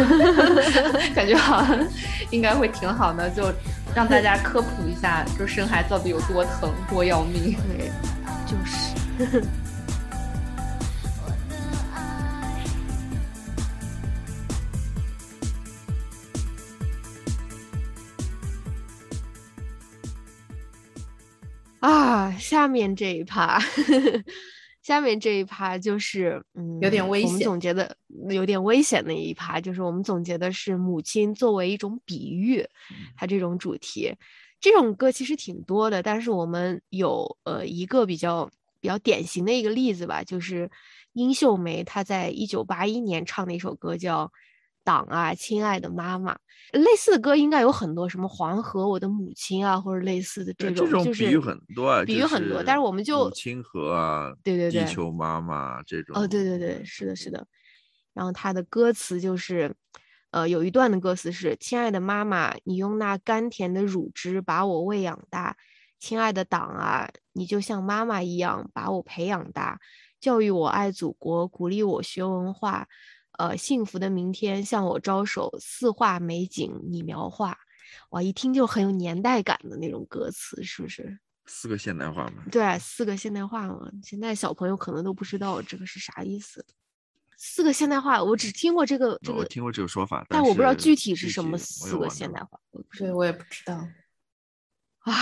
[1.15, 1.85] 感觉好像
[2.31, 3.53] 应该会挺好的，就
[3.93, 7.57] 让大家科普一下，就生孩子到底有多疼，多要命。
[7.77, 7.91] 对，
[8.47, 9.43] 就是。
[21.81, 23.61] 啊，下面这一趴，
[24.83, 27.29] 下面这一趴就是嗯，有点危险。
[27.29, 27.97] 我们总结的
[28.31, 32.67] 有点危险的一趴，就是我们总结的是母亲作为一种比喻，
[33.17, 34.15] 它这种主题，
[34.61, 38.51] 这种歌其实挺多的，但是我们有呃一个比较
[38.81, 40.71] 比较典型的一个例子吧，就是
[41.13, 44.33] 殷秀梅她在一九八一年唱的一首歌叫。
[44.87, 46.39] 党啊，亲爱的妈妈，
[46.71, 52.63] 类似的歌应该有很多，什么黄河，我的母亲啊，或者类似的这种，就是比喻很多啊，比喻很多。
[52.63, 56.17] 但是我们就母亲河啊，对对对，地球妈妈这种。
[56.17, 57.45] 哦，对对对，是的，是的。
[58.15, 59.75] 然后他的歌词就是，
[60.31, 65.57] 呃，有一段的歌词是：亲爱的妈妈，你用那甘甜的乳汁把我喂养大，
[65.99, 69.81] 亲爱的党啊，你就像妈妈一样把我培养大，
[70.21, 72.87] 教育我爱祖国，鼓励我学文化。
[73.39, 77.59] 呃，幸福的明天向我招手，四画美景你描画，
[78.11, 81.19] 哇，一听就很有年代感的那种歌词，是不是？
[81.47, 82.43] 四个现代化嘛？
[82.51, 83.91] 对，四个现代化嘛。
[84.03, 86.65] 现在小朋友可能都不知道这个是啥意思。
[87.37, 92.59] 四个现代化，我只听过这个这个，我听过这个说法，但我不知道具体是什么四个现代化。
[92.99, 93.87] 对，我也不知道。
[95.01, 95.13] 啊，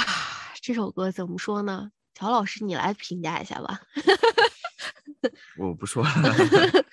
[0.63, 1.91] 这首歌怎么说呢？
[2.15, 3.81] 乔老师，你来评价一下吧。
[5.59, 6.11] 我不说了。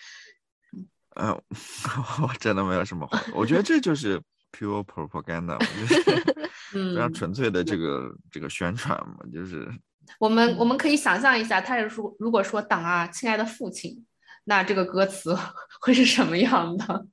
[1.21, 1.39] 嗯，
[2.23, 3.21] 我真的没有什么话。
[3.35, 4.19] 我觉得这就是
[4.51, 6.01] pure propaganda，就是
[6.73, 9.17] 非常纯粹的这个这个宣传嘛。
[9.31, 9.69] 就是
[10.17, 14.03] 我们我们可以想象一下，他是说如果说党啊，亲爱的父亲，
[14.45, 15.37] 那这个歌词
[15.79, 17.05] 会是什么样的？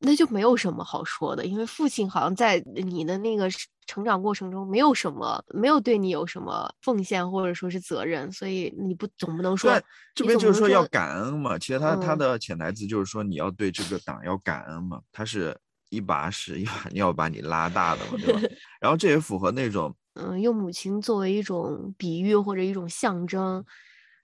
[0.00, 3.48] 那就没有什么好说的，因为父亲好像在你的那个
[3.86, 9.80] 成长过程中没有什么，没有对你有什么奉献或者说是责任，所以你不总不能说
[10.14, 11.58] 这边就是说要感恩嘛。
[11.58, 15.56] 其实他他的潜台词就是说你要对这个党要感恩嘛，他是
[15.88, 18.40] 一把屎一把尿把你拉大的嘛，对吧？
[18.80, 23.64] 然后这也符合那种嗯，用母亲作为一种比喻或者一种象征。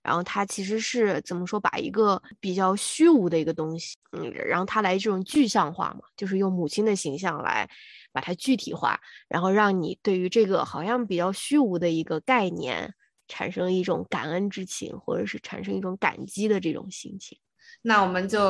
[0.05, 7.69] 然后他其实是怎么说，把一个比较虚无的一个东西，嗯，然后他来这种具象化嘛，就是用母亲的形象来
[8.13, 12.95] 把它具体化，然后让你对于这个好像比较虚无的一个概念
[13.27, 17.39] 产生一种感恩之情，或者是产生一种感激的这种心情。
[17.81, 18.41] 那我们就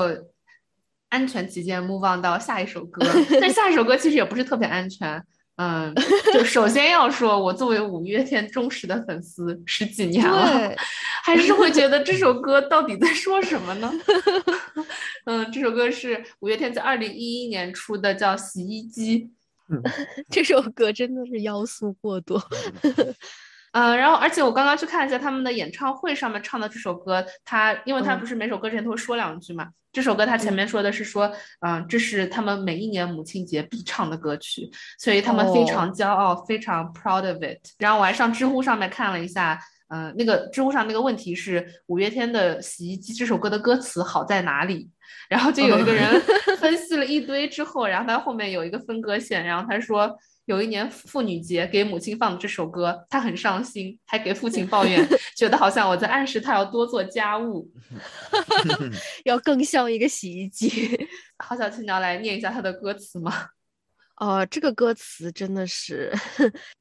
[1.10, 3.06] 安全起见，move on 到下一首歌。
[3.40, 5.24] 但下一首歌其实也不是特别安全。
[5.56, 5.94] 嗯，
[6.32, 10.74] 就首先要说，我作为五月天忠实的粉丝十几年了，
[11.22, 13.92] 还是会觉得这首歌到底在说什么呢？
[15.26, 19.20] 嗯，这首歌是五月天在二零一一年出的，叫《洗衣机》。
[20.28, 22.42] 这首歌真的是要素过多。
[23.74, 34.70] 嗯，然后而且我刚刚去看了一下他们的演唱会上面唱的这首歌，他因为他不是每首歌之前都会说两句嘛，这首歌他前面说的是说，嗯，这是他们每一年母亲节必唱的歌曲，
[35.00, 37.58] 所以他们非常骄傲，非常 proud of it。
[37.76, 39.58] 然后我还上知乎上面看了一下，
[39.88, 44.88] 嗯，那个知乎上那个问题是五月天的洗衣机这首歌的歌词好在哪里？
[45.28, 46.20] 然后就有一个人
[46.60, 50.16] 分析了一堆之后，然后他后面有一个分割线，然后他说。
[50.46, 57.70] 有一年妇女节给母亲放的这首歌，她很伤心，还给父亲抱怨， 觉得好像我在暗示他要多做家务，
[59.24, 60.70] 要更像一个洗衣机。
[61.38, 63.32] 好，小青，你要来念一下他的歌词吗？
[64.16, 66.12] 呃，这个歌词真的是，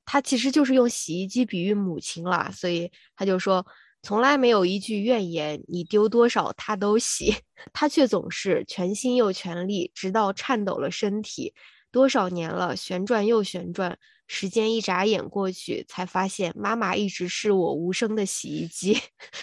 [0.05, 3.66] 他其实就是用洗衣机比喻母亲啦，所以他就说，
[4.03, 7.34] 从来没有一句怨言，你丢多少他都洗，
[7.72, 11.53] 他却总是全心又全力，直到颤抖了身体。
[11.94, 18.98] 多少年了，旋转又旋转，时间一眨眼过去，才发现妈妈一直是我无声的洗衣机。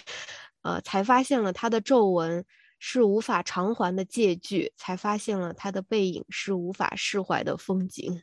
[0.62, 2.44] 呃，才发现了她的皱纹
[2.80, 8.20] 是无法偿还的借据，才发现了她的背影是无法释怀的风景。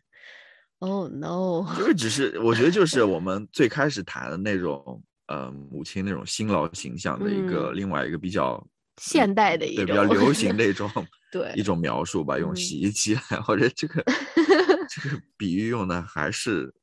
[0.79, 1.65] Oh no！
[1.77, 8.61] 这 个只是我觉得就是我们最开始谈的那种，呃，母亲那种辛劳形象的一个另外一个比较
[9.01, 10.89] 现代的一对比较流行 的一种
[11.31, 14.03] 对一种描述吧，用洗衣机来，或者这个
[14.89, 16.73] 这个比喻用的还是。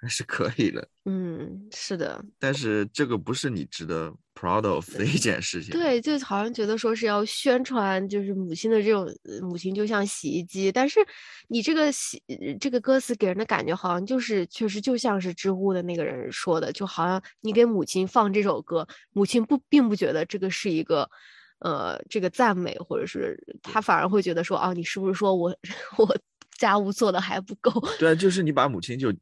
[0.00, 5.72] 还是可以的，嗯，是的，但是这个不是你值得 proud of 的一件事情。
[5.72, 11.00] 对，就好像觉得说是要宣传，就是母亲的这种母亲就像洗衣机，但是
[11.48, 12.22] 你这个洗
[12.60, 21.10] 这个歌词给人的感觉好像就是确实就像是知乎的那个人说的，就好像你给母亲放这首歌，母亲不并不觉得这个是一个
[21.58, 25.56] 呃这个赞美，或者是他反而会觉得说啊，你是不是说我
[25.98, 26.16] 我
[26.56, 27.72] 家务做的还不够？
[27.98, 29.12] 对，就是你把母亲就。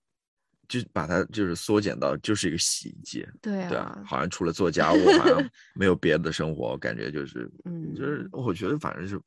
[0.68, 9.20] 就把它就是缩减到就是一个洗衣机，对啊，好像除了做家务，好像 没有别的生活，感觉就是，嗯，就是我觉得反正是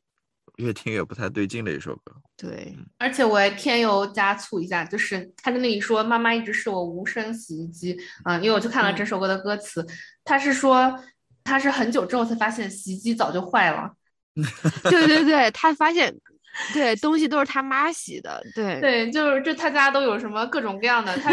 [0.58, 2.14] 越听越不太对劲的一首歌。
[2.36, 9.86] 对，而且我还添油加醋一下，就是他在那里说妈妈一直是我无声洗衣机啊，因为我去看了这首歌的歌词，
[10.24, 10.98] 他是说
[11.44, 13.94] 他是很久之后才发现洗衣机早就坏了，
[14.90, 16.14] 对对对，他发现。
[16.74, 18.44] 对，东西都是他妈洗的。
[18.54, 21.32] 对对，就是这他家都有什么各种各样的，他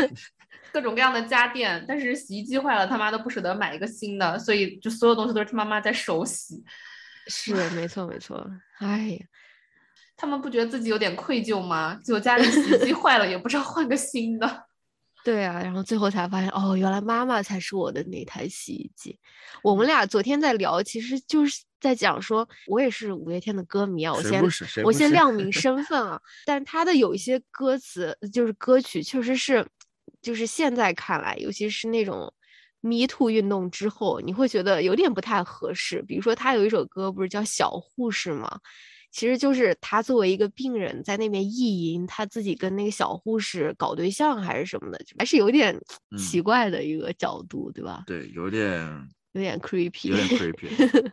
[0.73, 6.63] 各种各样的家电，但是洗衣机坏了，他妈都不舍得买一个新的，所以就所有东西都是他妈妈在手洗。
[7.29, 8.47] 是，没错没错。
[8.79, 9.27] 哎呀，
[10.17, 11.99] 他们不觉得自己有点愧疚吗？
[12.05, 14.67] 就家里洗衣机 坏了，也不知道换个新的。
[15.25, 19.19] 对啊，然后最后才发现，哦，原来妈妈才是我的那台洗衣机。
[19.61, 24.13] 我们俩昨天在聊，其实就是在讲说，我也是五月天的歌迷啊。
[24.13, 24.43] 我先
[24.85, 26.21] 我先亮明 身份啊。
[26.45, 29.67] 但他的有一些歌词，就是歌曲，确实是，
[30.23, 32.33] 就是现在看来，尤其是那种
[32.81, 36.03] Me Too 运动之后，你会觉得有点不太合适。
[36.03, 38.61] 比如说，他有一首歌，不是叫《小护士》吗？
[39.13, 45.75] 其实就是他作为一个病人在那边意淫，他自己跟那个小护士搞对象还是什么的，还是有点
[46.19, 48.05] 奇怪的一个角度，对吧？
[48.07, 48.79] 对，有点
[49.33, 51.11] 有点 creepy，有点 creepy。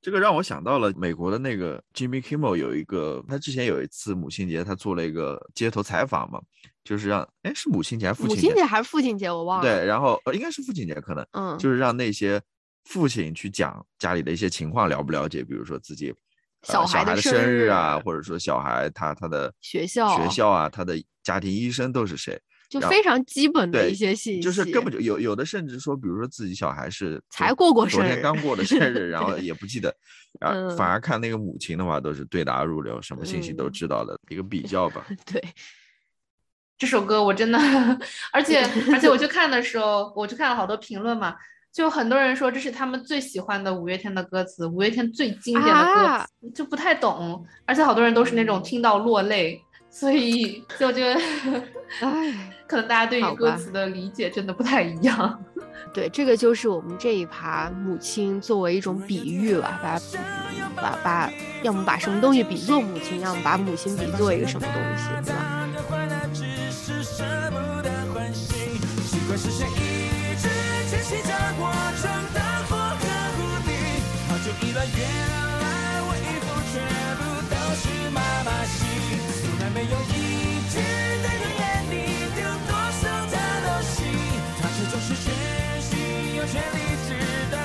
[0.00, 6.40] 这个让我想到了美国的那个 Jimmy Kimmel 有一个，他之前有一次母亲节，他做了一个街头采访嘛，
[6.82, 8.42] 就是让哎是母亲节还是父亲节？
[8.42, 9.30] 母亲节还是父亲节？
[9.30, 9.64] 我忘了。
[9.64, 12.40] 对，然后呃应该是父亲节，可能嗯，就是让那些
[12.84, 15.44] 父亲去讲家里的一些情况，了不了解？
[15.44, 16.14] 比如说自己。
[16.64, 22.38] 小孩的生日啊，或者说小孩他他的学校学校啊，他的家庭医生都是谁？
[22.70, 29.92] 就非常基本的一些信息，就是根本就有有的甚至说，比如说自己小孩是才过过生日，昨天刚过的生日，然后 也不记得，
[30.38, 35.04] 啊，反而看那个母亲的话都是对答如流，什么信息都知道的一个比较吧。
[35.26, 35.42] 对，
[36.78, 37.58] 这首歌我真的，
[38.32, 38.62] 而且
[38.92, 41.34] 而且我去看的时候，我去看了好多评论嘛。
[41.72, 51.20] 就很多人说这是他们最喜欢的五月天的歌词，五月天最经典的歌词，就不太懂，而且好多人都是那种听到落泪，所以就我觉得，
[52.00, 55.44] 唉，可能大家对于歌词的理解真的不太一样。
[55.92, 59.98] 对，这个就是我们这一趴母亲作为一种比喻吧，把
[60.76, 61.32] 把把，
[61.62, 65.66] 要么把什么东西比作母亲，要么把母亲比作一个什么东西，对吧？
[71.10, 73.02] 起的过程，灯火和
[73.34, 73.68] 谷底，
[74.28, 74.78] 好久以来，
[79.80, 80.04] 没有一
[80.68, 80.76] 句在
[81.24, 81.94] 人眼里
[82.36, 82.70] 丢多
[83.00, 83.02] 少
[83.32, 84.04] 她都洗，
[84.60, 85.24] 她却总是全
[85.80, 85.90] 心
[86.36, 86.76] 有全力，
[87.08, 87.08] 直
[87.50, 87.56] 到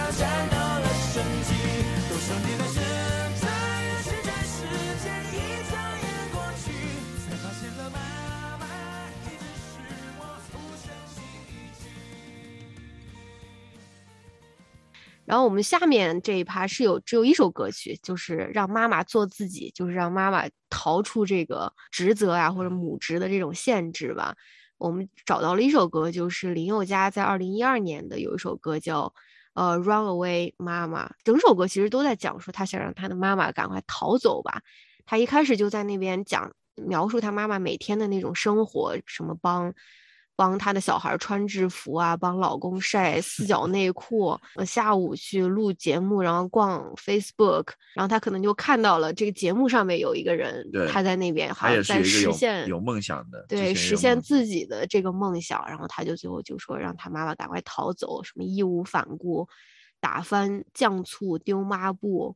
[15.25, 24.35] 然后我们下面这一趴是有只有一首歌曲，就是让妈妈做自己，就是让妈妈逃出这个职责啊或者母职的这种限制吧。
[24.77, 29.07] 我们找到了一首歌，就是林宥嘉在二零一二年的有一首歌叫
[29.53, 34.61] 《呃 Run Away 妈妈》，整首歌其实都在讲说他想让他的妈妈赶快逃走吧。
[35.05, 39.73] 他一开始就在那边讲描述他妈妈每天的那种生活，什么帮。
[40.35, 44.37] 帮他的小孩穿制服啊，帮老公晒 四角内裤。
[44.65, 55.65] 下午去录节目，然后逛 Facebook，然后他可能就看到了这个节目上面有一个人，他在那边好像在实现有梦想的，对，实现自己的这个梦想。
[55.67, 59.47] 然后他就最后就说让他妈妈赶快逃走，什么义无反顾，
[59.99, 62.35] 打翻酱醋丢抹布，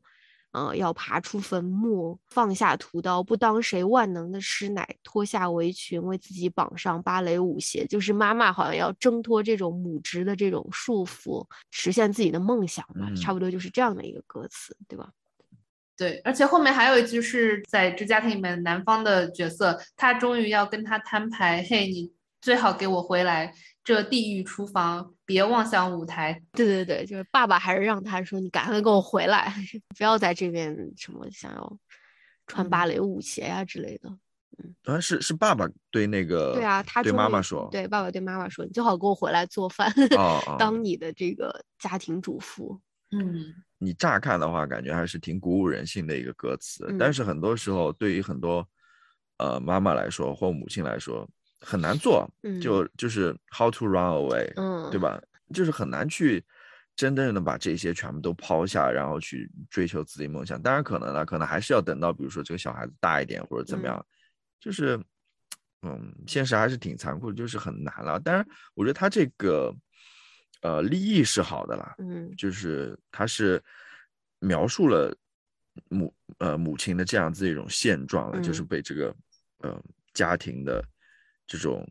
[0.51, 7.85] 嗯，要爬出坟墓，放下屠刀，不当谁万能的师奶，脱下围裙，为自己绑上芭蕾舞鞋。
[7.85, 15.09] 就是妈妈好像要挣脱这种母职的这种束缚，实现自己的梦想吧，差不多就是这样的一个歌词，对吧？
[15.95, 23.53] 对，而且后面还有一句是在这家庭里面，男方的角色他终于要跟他摊牌，嘿，你最好给我回来。
[23.89, 26.39] 这地狱厨房，别妄想舞台。
[26.51, 29.51] 对对对，就是爸爸还是让他说：“你赶快给我回来，
[29.97, 31.79] 不要在这边什么想要
[32.45, 34.15] 穿芭蕾舞鞋呀之类的。”
[34.61, 39.91] 嗯，啊，是是爸爸对那个对啊，他对妈妈说，对爸爸对妈妈说：“你最好给我回来做饭，
[40.59, 42.79] 当你的这个家庭主妇。”
[43.09, 48.63] 嗯，你乍看的话，感觉还是挺鼓舞人心的一个歌词，但是很多时候对于很多
[49.39, 51.27] 呃妈妈来说或母亲来说。
[51.61, 52.29] 很难做，
[52.61, 55.21] 就就是 how to run away，嗯，对吧？
[55.53, 56.43] 就是很难去
[56.95, 60.61] 真正的把这些全部都抛下，然后去追求自己梦想。
[60.61, 64.05] 当然可能了，可能还是要等到比如说这个小孩子大一点或者怎么样。
[64.59, 64.97] 就是，
[65.81, 68.19] 嗯，现实还是挺残酷的，就是很难了。
[68.19, 69.73] 当然，我觉得他这个
[70.61, 73.61] 呃立意是好的啦，嗯，就是他是
[74.39, 75.13] 描述了
[75.89, 79.15] 母呃母亲的这样子一种现状了，就是被这个
[79.59, 79.83] 呃
[80.13, 80.81] 家庭的。
[81.57, 81.87] 这种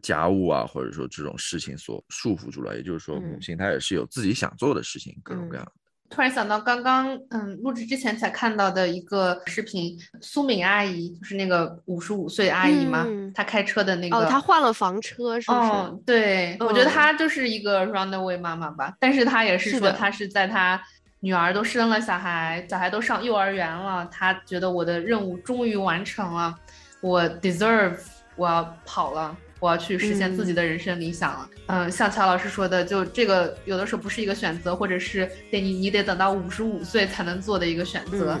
[0.00, 5.72] 家务啊，或者说这种事情所束缚住了，也就是说，母亲她也是有自己想做的事情，各种各样的。
[6.10, 16.02] 突然想到，刚刚嗯，录制之前才看到的一个视频，苏敏阿姨就是那个五十五岁阿姨嘛，她开车的那个，哦，她换了房车，是不是？
[16.06, 20.82] 对，我觉得她就是一个 runaway 妈妈吧，但是她也是说，她是在她
[21.20, 26.58] 女儿都生了小孩，小孩都上幼儿园了，她觉得我的任务终于完成了，
[27.02, 27.98] 我 deserve。
[28.38, 31.50] 我要跑了，我要去实现自己的人生理想了。
[31.66, 38.38] 嗯，像乔老师说的，就这个有的时候不是一个选择，或者是得你你得等到五十五岁才能做的一个选择。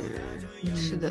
[0.74, 1.10] 是的，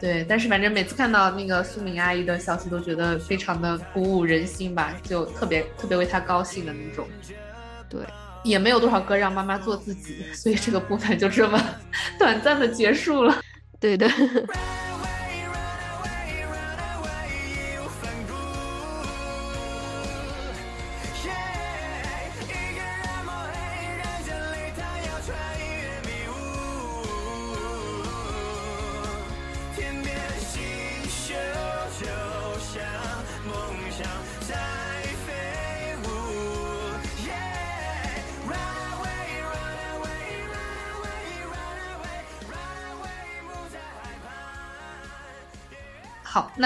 [0.00, 0.24] 对。
[0.28, 7.08] 但是反正每次看到那个苏敏阿姨的消息，都觉得非常的鼓舞人心吧，就特别特别为她高兴的那种。
[7.88, 8.00] 对，
[8.44, 11.60] 也没有多少歌让妈妈做自己，所以这个部分就这么
[12.18, 13.40] 短暂的结束了。
[13.80, 14.08] 对的。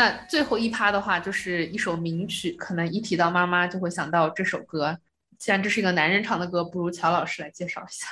[0.01, 4.99] 那最后一趴的话，就是一首名曲，可能一提到妈妈就会想到这首歌。
[5.37, 8.07] 既然这是一个男人唱的歌，不如乔老师来介绍一下。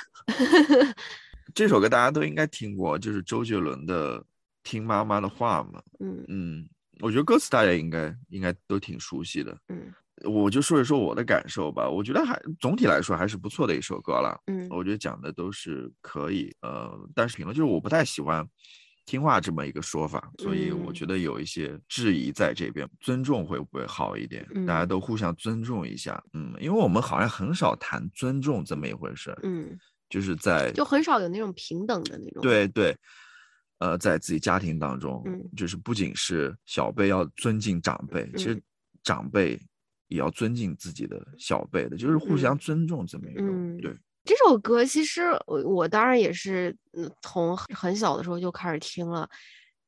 [1.55, 4.19] 这首歌大家都应该听过，就是周杰伦的
[4.61, 5.81] 《听妈妈的话》嘛。
[5.99, 6.69] 嗯嗯，
[6.99, 9.57] 我觉得歌词大家应该应该都挺熟悉的。
[9.69, 9.91] 嗯，
[10.25, 11.89] 我就说一说我的感受吧。
[11.89, 14.39] 我觉得还总体来说还是不错的一首歌了。
[14.45, 16.55] 嗯，我觉得讲的都是可以。
[16.61, 18.47] 呃，但是评论就是我不太喜欢。
[19.09, 24.47] 听话这么一个说法，所以我觉得有一些质疑在这边，尊重会不会好一点？
[24.67, 29.75] 大家都互相尊重一下，嗯，因为我们好像很少谈尊重这么一回事，嗯，
[30.11, 32.95] 就是在就很少有那种平等的那种，对对，
[33.79, 38.61] 呃，在自己家庭当中，嗯，就是不仅是小辈要尊敬长辈，其实
[39.01, 39.59] 长辈
[40.07, 43.41] 也要尊敬自己的小辈的，就是互相尊重这么一个，
[43.81, 43.97] 对。
[44.29, 46.75] 这首歌其实我我当然也是
[47.19, 49.27] 从很小的时候就开始听了，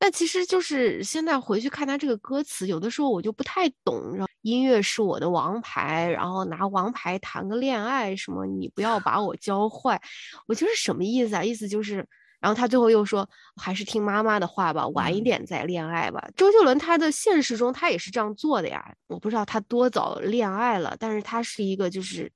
[0.00, 4.18] 但其实就是现在回去看他这个歌词，有的时候我就不太懂。
[4.40, 10.02] 音乐是我的王牌，然后拿王牌谈个恋爱，什么你不要把我教坏，
[10.48, 11.44] 我就是什么意思啊？
[11.44, 12.04] 意思就是，
[12.40, 13.24] 然后他最后又说，
[13.54, 16.20] 还是听妈妈的话吧，晚一点再恋爱吧。
[16.34, 22.28] 周杰伦他的现实中他也是这样做的呀，我不知道他多早恋爱了，但是他是一个就是。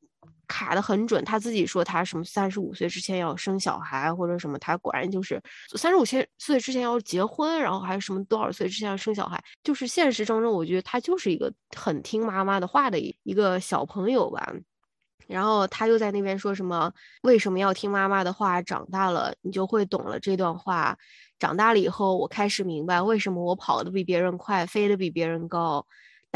[0.47, 5.43] 卡的很准，他自己说他什么三十五岁之前要生小孩或者什么，他果然就是
[5.77, 14.53] 三十五岁岁之前要结婚，然后还是什么多少岁之前要生小孩，就是现实当中，我觉得他就是一个很听妈妈的话的一个小朋友吧。
[15.27, 16.93] 然后他又在那边说什么
[17.23, 18.63] 为什么要听妈妈的话？
[18.63, 20.97] 长大了你就会懂了这段话。
[21.41, 25.85] 长大了以后，我开始明白为什么我跑得比别人快，飞得比别人高。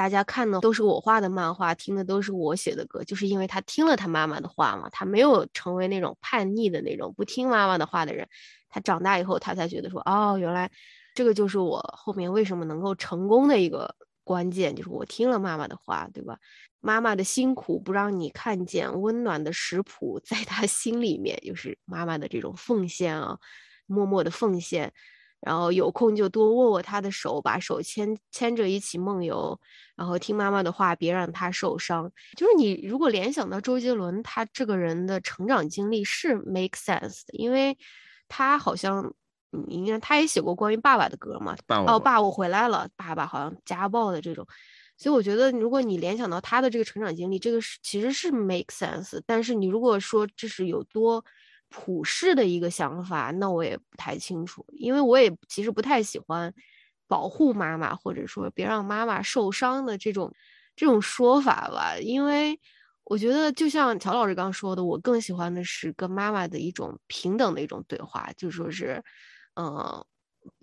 [0.00, 8.26] 大家看的都是我画的漫画，听的都是我写的歌，就是因为他听了他妈妈的话嘛，他没有成为那种叛逆的那种不听妈妈的话的人。
[8.70, 10.70] 他长大以后，他才觉得说，哦，原来
[11.14, 13.94] 这个就是我后面为什么能够成功的一个
[14.24, 16.38] 关键，就是我听了妈妈的话，对吧？
[16.80, 23.38] 妈妈的辛苦不让你看见，温暖的食谱在他心里面，就是妈妈的这种奉献啊。
[23.84, 24.94] 默默的奉献。
[25.40, 29.58] 然后有空就多握握他的手，把手牵牵着一起梦游，
[29.96, 32.12] 然后听妈妈的话，别让他受伤。
[32.36, 37.76] 就是你如果联想到周杰伦，他这个人的成长经历是 make sense 的，因为
[38.28, 39.14] 他好像，
[39.66, 41.56] 你看他也写过关于爸爸的歌嘛。
[41.86, 42.86] 哦，爸，我回来了。
[42.94, 44.46] 爸爸好像家暴的这种，
[44.98, 49.18] 所以我觉得如果你联想到他的这个成长经历，这个是其实是 make sense。
[49.24, 51.24] 但是你如果说这是有多。
[51.70, 56.52] 普世的一个想法，那我也不太清楚，因为我也其实不太喜欢
[57.06, 60.32] 保护妈妈，或者说别让妈妈受伤的这种
[60.76, 61.96] 这种说法吧。
[61.98, 62.58] 因为
[63.04, 69.02] 我觉得，就像乔老师刚说的，我更喜欢的是跟妈妈的一种平等的一种对话，就说是，
[69.54, 70.04] 嗯，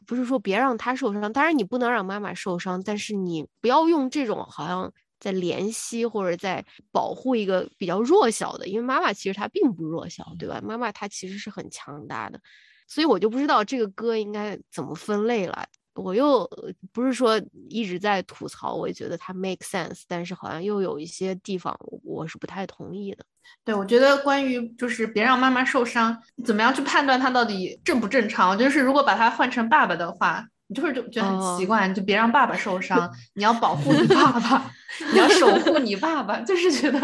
[0.06, 4.94] 不是说别让她受伤，当然你不能让妈妈受伤，但是你不要用这种好像。
[5.20, 10.62] 在怜惜或者在保护一个比较弱小的，因为妈妈其实她并不弱小，对吧？
[10.64, 12.40] 妈妈她其实是很强大的，
[12.88, 15.66] 所以我就不知道这个歌应该怎么分类了。
[15.96, 16.48] 我又
[16.94, 23.26] 不是说一直在吐槽，我也觉得它 make sense，但是好像又有一些地方我是不太同意的。
[23.64, 26.16] 对，我觉得关于就是别让妈妈受伤，
[26.46, 28.56] 怎么样去判断它到底正不正常？
[28.56, 30.48] 就是如果把它换成爸爸的话。
[30.68, 34.72] 你就是就觉得很奇怪，你就别让爸爸受伤， 你要保护你爸爸，
[35.14, 37.00] 你要守护你爸爸，就是觉得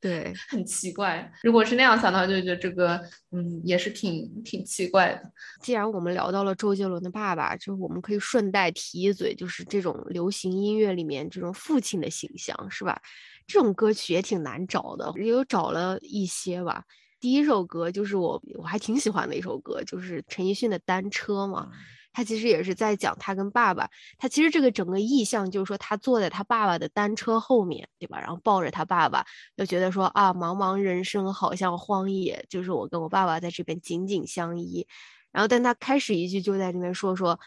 [0.00, 1.30] 对 很奇怪。
[1.42, 3.00] 如果是那样想的话，就觉得这个
[3.32, 5.22] 嗯也是挺挺奇怪的。
[5.60, 13.00] 既然我们聊到了周杰伦的爸爸，就我们可以顺带提一嘴，就是这种流行音乐里面这种父亲的形象，是吧？
[13.48, 16.84] 这种歌曲也挺难找的，也有找了一些吧。
[17.18, 21.68] 第一首歌就是我我还挺喜欢的一首歌，就是陈奕迅的《单车》嘛。
[22.12, 23.88] 他其实也是在讲他跟爸爸，
[24.18, 28.18] 他其实这个整个意象就是说他坐在他爸爸的单车后面，对吧？
[28.20, 29.24] 然后抱着他爸爸，
[29.56, 34.86] 就觉得说啊，茫茫人生好像荒野，就是我跟我爸爸在这边紧紧相依。
[35.32, 37.38] 然后，但他开始一句就在这边说说，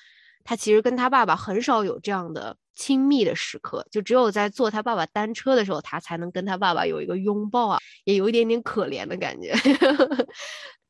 [0.45, 9.53] 他其实跟他爸爸很少有这样的亲密的时刻，就只有在坐他爸爸单车的时候，他才能跟他爸爸有一个拥抱啊，也有一点点可怜的感觉。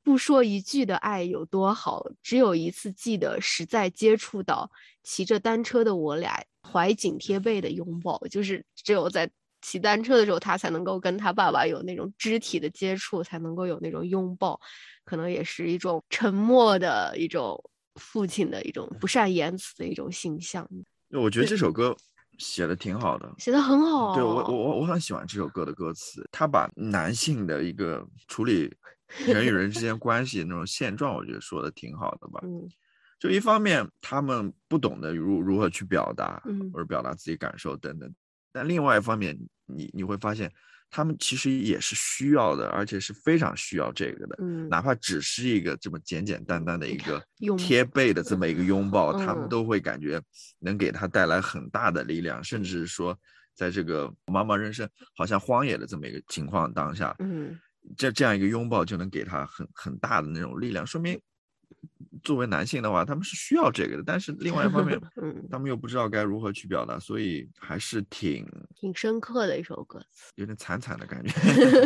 [0.03, 4.69] 不说一句的爱有多好，只有一次记得，实在接触到
[5.01, 9.29] 骑着单车的我俩怀紧贴背的拥抱，就是只有在
[9.61, 14.59] 骑单车的时候，他才能够跟他爸爸有那种肢体的接触，才能够有那种拥抱，
[15.05, 17.57] 可能也是一种沉默的一种
[17.95, 20.67] 父亲的一种不善言辞的一种形象。
[21.11, 21.95] 我觉得这首歌
[22.39, 24.13] 写的挺好的，写的很好。
[24.13, 28.69] 对我，我我我很喜欢这首歌的歌词，他把男性的一个处理。
[29.27, 32.39] 人与人之间关系那种现状，我觉得说的挺好的吧。
[32.43, 32.67] 嗯，
[33.19, 36.41] 就一方面他们不懂得如如何去表达，
[36.73, 38.13] 或者表达自己感受等等，
[38.51, 40.51] 但另外一方面，你你会发现
[40.89, 44.35] 他们其实也是需要的，而且是非常需要这个的。
[44.39, 47.23] 嗯，哪怕只是一个这么简简单单的一个
[47.57, 50.21] 贴背的这么一个拥抱， 他们都会感觉
[50.59, 53.17] 能给他带来很大的力量，甚至说
[53.55, 57.59] 在这个茫茫人生好像荒野的这么一个情况当下，嗯。
[57.97, 61.19] 这这样一个拥抱就能给他很很大的那种力量，说明
[62.23, 64.03] 作为男性的话，他们是需要这个的。
[64.05, 71.33] 但是另外一方面， 嗯，他们又不知道该如何去表达，所以还是挺挺深刻的一首歌词，有点惨惨的感觉。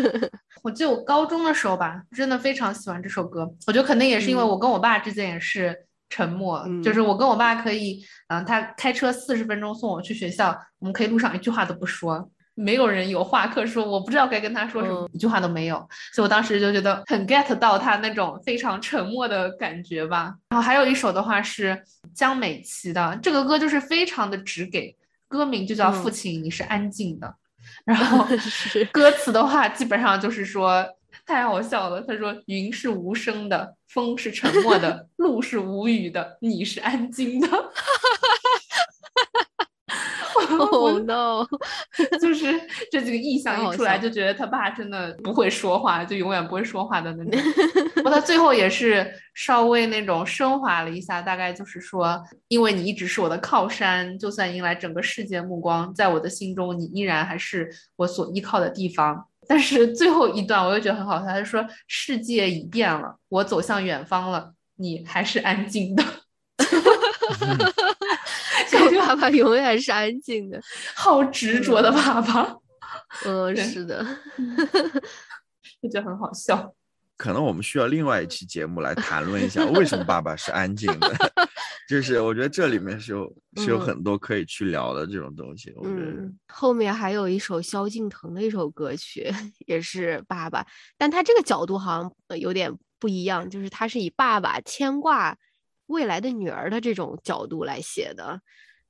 [0.62, 3.52] 我记得我高中的时候吧，真的非常喜欢这首歌。
[3.66, 5.76] 我觉得可能也是因为我跟我爸之间也是
[6.10, 12.30] 沉默，就是我跟我爸可以，嗯，他开车四十分钟送我去学校，我们可以路上一句话都不说。
[12.60, 15.78] 没有人有话可说，我不知道该跟他说什么，一句话都没有，
[16.12, 20.34] 所以我当时就觉得很 get 到他那种非常沉默的感觉吧。
[20.50, 21.80] 然后还有一首的话是
[22.16, 24.96] 江美琪的，这个歌就是非常的直给，
[25.28, 27.28] 歌名就叫《父亲你是安静的》，
[27.86, 28.26] 然后
[28.92, 30.84] 歌词的话基本上就是说
[31.28, 37.48] 太好笑了，他说云是无声的，风是沉默的， 路是无语的，你是安静的。
[40.78, 41.46] Oh no！
[42.22, 42.48] 就是
[42.92, 47.42] 这几个意象一出来，就觉得他爸真的不会说话，就永远不会说话的那种。
[47.96, 59.26] 不过他最后也是稍微那种升华了一下，大概就是说，因为你一直是我的靠山，就算迎来整个世界目光，在我的心中，你依然还是我所依靠的地方。
[59.50, 66.04] 但是最后一段我又觉得很好笑，他说：“世界已变了，我走向远方了，你还是安静的。”
[69.00, 70.62] 爸爸永远是安静的，
[70.96, 72.56] 好执着的爸爸。
[73.26, 74.06] 嗯，是的，
[75.82, 76.74] 就觉得很好笑。
[77.16, 81.12] 可能我们需要另外一期节目来谈论一下，为什么爸爸是安静的。
[81.90, 85.74] 就是我觉得这里面是有是有很多可以去聊的这种东西。
[85.84, 89.34] 嗯，后面还有一首萧敬腾的一首歌曲，
[89.66, 90.66] 也是爸爸，
[90.98, 95.36] 但他这个角度好像有点不一样，就是他是以爸爸牵挂
[95.88, 98.40] 未来的女儿的这种角度来写的，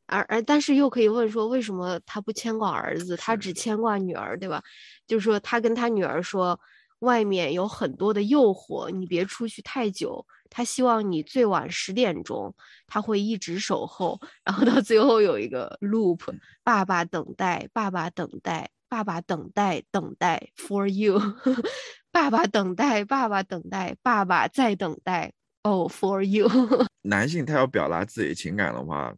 [0.05, 4.61] 而而但是又可以问说，为什么他不牵挂儿子，他只牵挂女儿，对吧？
[5.07, 6.59] 就是说他跟他女儿说，
[6.99, 10.25] 外面有很多的诱惑，你别出去太久。
[10.49, 12.55] 他希望你最晚十点钟，
[12.87, 16.21] 他会一直守候，然后到最后有一个 loop，
[16.63, 21.19] 爸爸等待，爸爸等待，爸爸等待，等待 for you，
[22.13, 25.33] 爸爸等待，爸爸等待，爸爸在等待
[25.67, 26.47] ，oh for you。
[27.03, 29.15] 男性他要表达自己情感的话，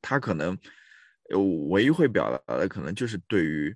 [0.00, 0.56] 他可能
[1.70, 3.74] 唯一会表达的可能就是对于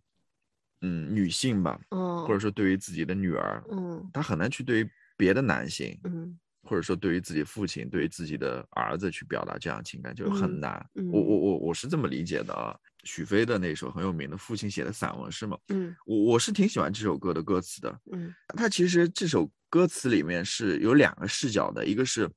[0.83, 6.39] 嗯女性吧，嗯，或者说对于自己的女儿，嗯，他很难去对于别的男性，嗯。
[6.67, 10.85] 或者说，对于自己父亲，对于自己的儿子去表达这样情感就很难。
[11.13, 12.77] 我我我我是这么理解的啊。
[13.05, 15.57] 许飞的那首很有名的父亲写的散文是吗？
[15.69, 18.01] 嗯，我我是挺喜欢这首歌的歌词的。
[18.11, 22.29] 嗯，他其实这首歌词里面是有两个视角的，一个是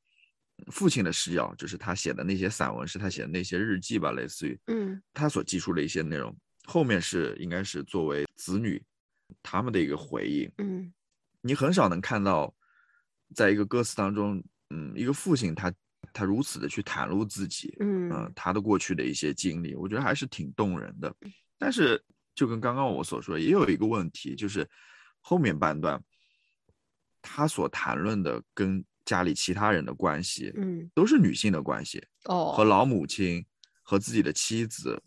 [0.68, 6.38] 父亲的视角，就是他写的那些散文，是他写的那些日记吧，类似于，嗯，他所记述的一些内容。
[6.66, 8.80] 后面是应该是作为子女
[9.42, 10.52] 他们的一个回应。
[10.60, 10.94] 嗯，
[11.42, 12.54] 你很少能看到。
[13.36, 15.72] 在一个歌词当中，嗯，一个父亲他
[16.12, 21.14] 他如此的去袒露自己，嗯，他的过去的一些经历，我觉得还是挺动人的。
[21.58, 22.04] 但是
[22.34, 24.68] 就跟刚刚我所说，也有一个问题，就是
[25.22, 26.02] 后面半段
[27.22, 33.46] 他所谈论的跟家里其他人的关系，嗯，都是女性的关系，哦，和老母亲、
[33.84, 35.02] 和自己的妻子、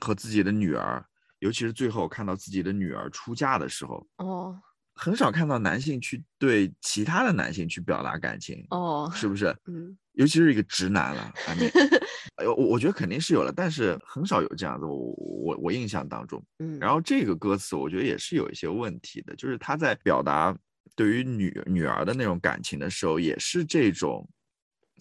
[0.00, 1.04] 和自己的女儿，
[1.38, 4.60] 尤其是最后看到自己的女儿出嫁的时候，哦。
[4.94, 9.56] 很少看到男性去对其他的男性去表达感情哦，是不是？
[9.66, 11.34] 嗯，尤其是一个直男了，
[12.36, 14.84] 哎呦，我我觉得肯定是有了，但是很少有这样子。
[14.84, 20.56] 我我我印象当中，嗯，然后这个歌词我觉得也是有一些问题的，就是他在表达
[20.94, 24.28] 对于女女儿的那种感情的时候，也是这种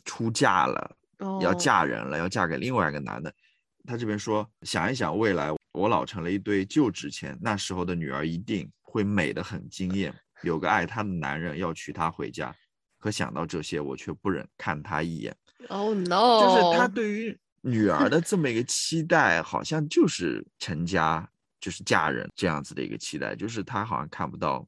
[0.05, 0.95] 出嫁了，
[1.41, 3.33] 要嫁人了，要嫁给另外一个男的。
[3.85, 8.69] 他这边说，想一想未来，我老成了一堆旧纸钱，那时候的女儿一定。
[8.91, 10.13] 会美得很惊艳，
[10.43, 12.53] 有个爱她的男人要娶她回家，
[12.99, 15.33] 可想到这些，我却不忍看她一眼。
[15.69, 16.41] Oh no！
[16.41, 21.25] 就是他对于女儿的这么一个期待，好像就是成家，
[21.61, 24.67] 就是嫁人这样子的一个期待，就是他好像看不到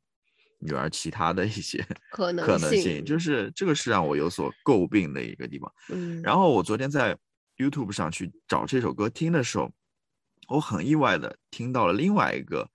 [0.59, 5.69] 女儿其他的一些 可能可能性，就是这个是让我有所诟病的一个地方。
[5.89, 7.17] 嗯，然后我昨天在
[7.57, 9.69] YouTube 上去找这首歌听的时候，
[10.47, 12.69] 我很意外的听到了另外一个。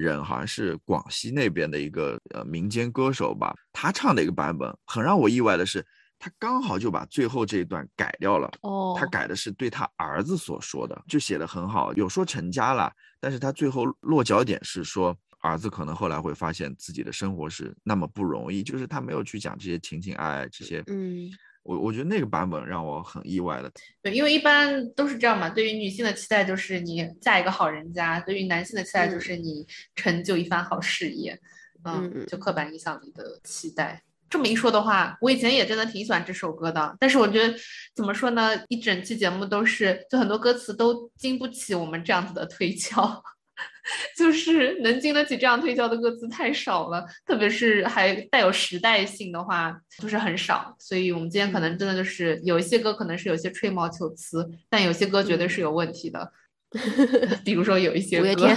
[0.00, 5.84] 人好像是广西那边的一个呃民间歌手吧，他唱的一个版本很让我意外的是，
[6.18, 8.50] 他刚好就把最后这一段改掉了。
[8.62, 12.90] 哦，他改的是对他儿子所说的，就写的很好，有说成家了，
[13.20, 20.82] 但是他最后落脚点是说儿子可能后来会发现自己的生活是那么不容易，就是他没有去讲这些情情爱爱这些。
[20.86, 21.30] 嗯。
[21.70, 23.70] 我我觉得那个版本让我很意外的，
[24.02, 25.48] 对，因为一般都是这样嘛。
[25.48, 29.64] 对于女性的期待就是你嫁一个好人家，对于男性的期待就是你
[29.94, 31.38] 成就一番好事业，
[31.84, 34.02] 嗯，就刻板印象里的期待。
[34.28, 37.54] 这么一说的话，我以前也真的挺喜欢这首歌的，但是我觉得
[37.94, 43.22] 怎么说呢，一整期节目都是，就很多歌词都经不起我们这样子的推敲。
[44.16, 50.74] 就是能经得起这样推销的歌词太少了，特别是还带有时代性的话，就是很少。
[50.78, 56.32] 所以，我们今天可能真的就是有一些歌可能是有些吹毛求疵，但有些歌绝对是有问题的。
[57.44, 58.56] 比如说有一些歌，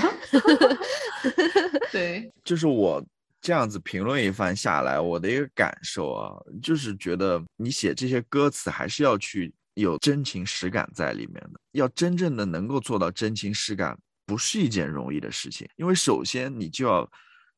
[1.92, 3.04] 对，就是我
[3.42, 6.32] 这样子评论一番下来，我的一个感受啊，
[6.62, 13.98] 就是觉得你写这些歌词还是要去有真情实感在里面的，要真正的能够做到真情实感。
[14.34, 17.08] 不是一件容易的事情，因为首先你就要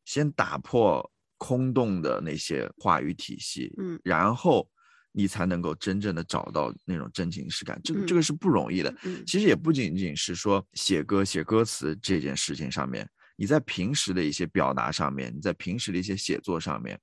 [0.03, 4.69] 先打破空洞的那些话语体系，嗯，然后
[5.13, 8.93] 你才能够真正的找到那种真情实感，这个这个是不容易的。
[9.25, 16.99] 其实也不仅仅是说写歌写歌词这件事情上面，你在平时的一些表达上面，你在平时的一些写作上面，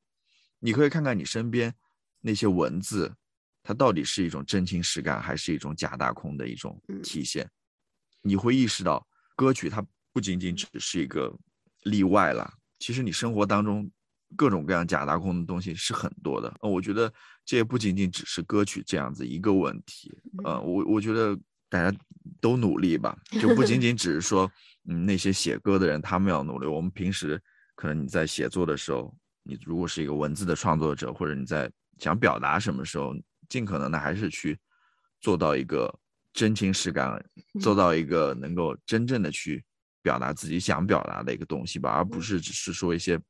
[0.59, 1.75] 你可以看看你身边
[2.21, 3.11] 那些文字，
[3.63, 7.49] 它到底是一种真情实感，还是一种假大空的一种体现，
[8.21, 9.09] 你会意识到。
[9.37, 11.35] 歌曲它不仅仅只是一个
[11.85, 13.91] 例外了，其实你生活当中
[14.37, 16.53] 各种各样假大空的东西是很多的。
[16.61, 17.13] 呃，我觉得
[17.45, 20.15] 这也不仅仅只是歌曲这样子一个问题。
[20.45, 21.39] 呃，我我觉得
[21.69, 21.97] 大家
[22.41, 24.51] 都努力吧，就不仅仅只是说，
[24.89, 26.67] 嗯，那些写歌的人他们要努力。
[26.67, 27.41] 我们平时
[27.75, 33.15] 可能你在写作的时候，你如果是一个文字的创作者，或者你在想表达什么时候，
[33.49, 34.59] 尽可能的还是去
[35.21, 35.93] 做到一个。
[36.33, 37.23] 真情实感，
[37.61, 39.63] 做到一个能够真正的去
[40.03, 43.21] 表达自己想表达的一个东西吧，而不是只是说一些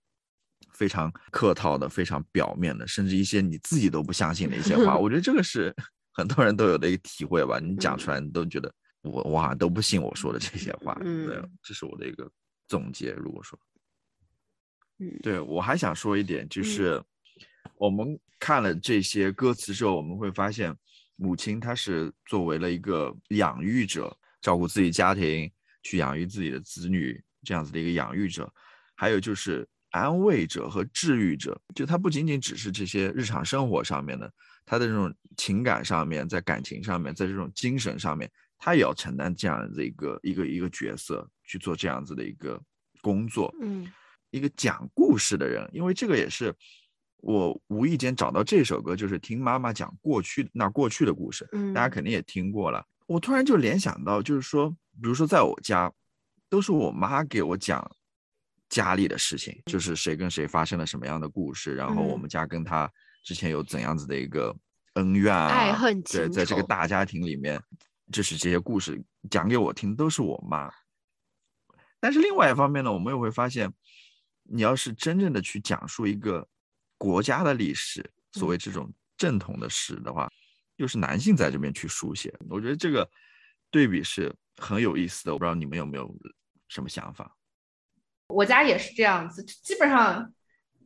[0.73, 4.97] 非常客套的、非常表面的，甚至一些你自己都不相信的一些话。
[4.99, 5.75] 我觉得这个是
[6.15, 7.59] 很多人都有的一个体会吧。
[7.59, 8.73] 你讲出来，你都觉得
[9.03, 10.95] 我我好像都不信我说的这些话。
[11.03, 12.31] 对，这是我的一个
[12.69, 13.13] 总结。
[13.13, 13.59] 如果说，
[14.99, 17.03] 嗯，对我还想说一点，就是
[17.77, 20.75] 我们看了这些歌词之后，我们会发现，
[21.23, 25.51] 母亲她是作为了一个养育者，照顾自己家庭，
[25.85, 27.23] 去养育自己的子女。
[27.45, 28.49] 这样子的一个养育者，
[28.95, 34.33] 还有就是安慰者和治愈者，就他不仅仅只是这些日常生活上面的，
[34.65, 42.63] 他的这种情感上面，在感情上面，在这种精神上面，他也要承担这样的一个一个一个角色，去做这样子的一个
[43.01, 43.53] 工作。
[43.61, 43.93] 嗯，
[44.31, 46.55] 一个讲故事的人，因为这个也是
[47.23, 52.85] 我无意间找到这首歌，就是听妈妈讲过去那过去的故事，大家肯定也听过了。
[53.07, 55.91] 我突然就联想到，就是说，比如说在我家。
[56.53, 57.83] 都是我妈给我讲
[58.69, 62.93] 家里的事情，就是谁跟谁发生了什么样的故事，然后我们家跟他
[63.25, 64.55] 之前有怎样子的一个
[64.93, 67.59] 恩怨啊，爱恨对，在这个大家庭里面，
[68.13, 70.71] 就是这些故事讲给我听，都是我妈。
[71.99, 73.73] 但是另外一方面呢，我们又会发现，
[74.43, 76.47] 你要是真正的去讲述一个
[77.03, 80.31] 国家的历史，所谓这种正统的史的话，
[80.77, 83.09] 又是男性在这边去书写，我觉得这个
[83.71, 85.33] 对比是很有意思的。
[85.33, 86.15] 我不知道你们有没有。
[86.69, 87.37] 什么想法？
[88.29, 90.33] 我家也是这样子，基本上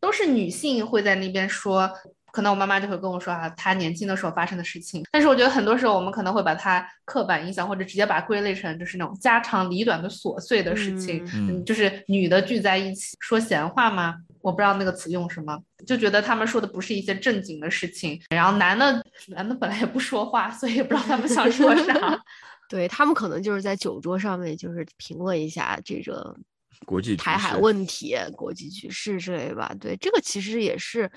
[0.01, 1.88] 都是女性会在那边说。
[2.32, 5.05] 可能我妈妈就会跟我说啊，她年轻的时候发生的事情。
[5.12, 11.24] 但是我觉得很多时候我们可能会把它刻板印象，或者直接把它归类成就是那种家长里短的琐碎的事情。
[11.32, 14.16] 嗯，就是女的聚在一起说闲话吗？
[14.47, 18.23] 我不知道那个词用什么，就觉得他们说的不是一些正经的事情。
[18.31, 22.24] 然后男的，男的本来也不说话，所以也不知道他们想说啥。
[22.70, 26.32] 对他们可能就是在酒桌上面，就是评论一下这个
[26.85, 29.74] 国际台海问题、国际局势之类吧。
[29.81, 31.10] 对，这个其实也是，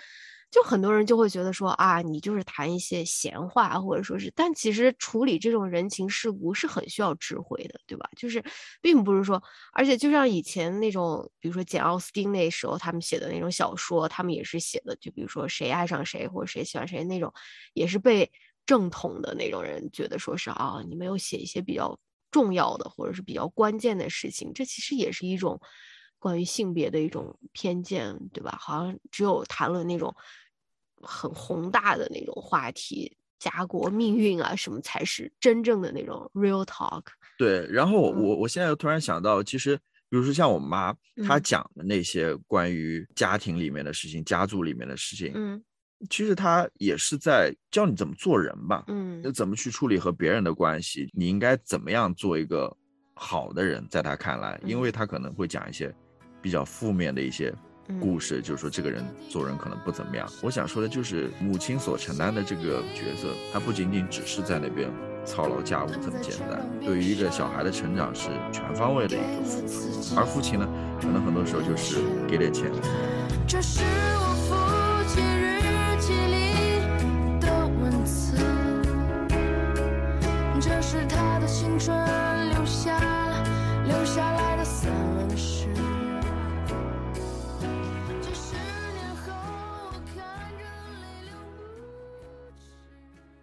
[0.52, 8.10] 就很多人就会觉得说啊，你就是谈一些闲话，或者说是，但其实处理这种人情世故是很需要智慧的，对吧？
[8.18, 8.44] 就是
[8.82, 9.42] 并不是说，
[9.74, 17.32] 而且就像以前那种，比如说简奥斯汀那时候他们写的那种小说，他们也是写的，就比如说谁爱上谁或者谁喜欢谁那种，
[17.74, 18.32] 也是被。
[18.66, 21.98] 正统的那种人觉得说是啊，你没有写一些比较
[22.30, 25.60] 重要的或者是比较关键的事情，这其实也是一种
[26.20, 28.56] 关于性别的一种偏见，对吧？
[28.60, 30.14] 好像只有谈论那种
[31.02, 37.04] 很宏大的那种话题，家国命运啊什么，才是真正的那种 real talk。
[37.38, 39.76] 对，然后我我现在又突然想到，其实
[40.10, 40.94] 比如说像我妈
[41.26, 45.64] 她讲的那些关于家庭里面的事情、家族里面的事情，嗯。
[46.10, 52.74] 其实他也是在教你怎么做人吧，嗯，怎么去处理和别人的关系，你应该怎么样做一个
[53.16, 55.94] 好的人，在他看来，因为他可能会讲一些
[56.42, 57.54] 比较负面的一些
[58.00, 60.28] 故事，就是说这个人做人可能不怎么样。
[60.42, 64.90] 我想说的就是母亲所承担的这个角色，她不仅仅只是在那边
[65.26, 70.68] 操劳家务这么简单，对于一个小孩的成长是全方位的一个付出，而父亲呢，
[71.02, 71.98] 可能很多时候就是
[72.28, 72.72] 给点钱。
[73.48, 75.24] 这是我父亲
[80.82, 81.96] 是他的青春
[82.50, 82.98] 留下
[83.86, 84.49] 留下来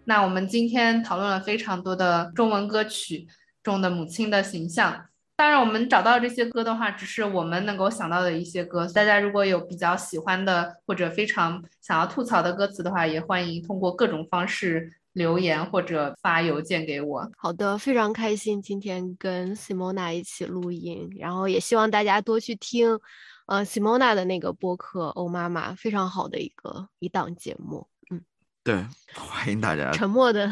[0.07, 3.29] 那我们今天讨论了非常多的中文歌曲
[3.63, 5.07] 中的母亲的形象。
[5.37, 8.87] 当然，我们找到这些歌的话，只是我们能够想到的一些歌。
[8.95, 14.93] 大家如果有比较喜欢的或者非常想要吐槽的歌词的话，也欢迎通过各种方式。
[15.17, 17.27] 留言或者发邮件给我。
[17.39, 23.01] 好的，非常开心今天跟 Simona 一起录音，然后也希望大家多去听，
[23.47, 27.89] 呃，Simona 的那个播客《欧妈妈》，非常好的一个一档节目。
[28.67, 29.91] 嗯，对， 欢迎大家。
[29.93, 30.51] 沉默的，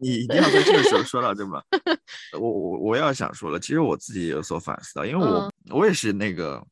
[0.00, 1.62] 你一定要在这个时候说到这么。
[2.38, 6.64] 我我我要想说了，其实我自己也有所反思到，因为我我也是那个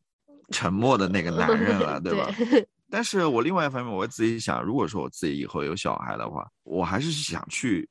[0.50, 2.32] 沉默的那个男人了， 对吧？
[2.90, 7.86] 但是我另外一方面，我自己想，如果说我自己以后有小孩的话，我还是想去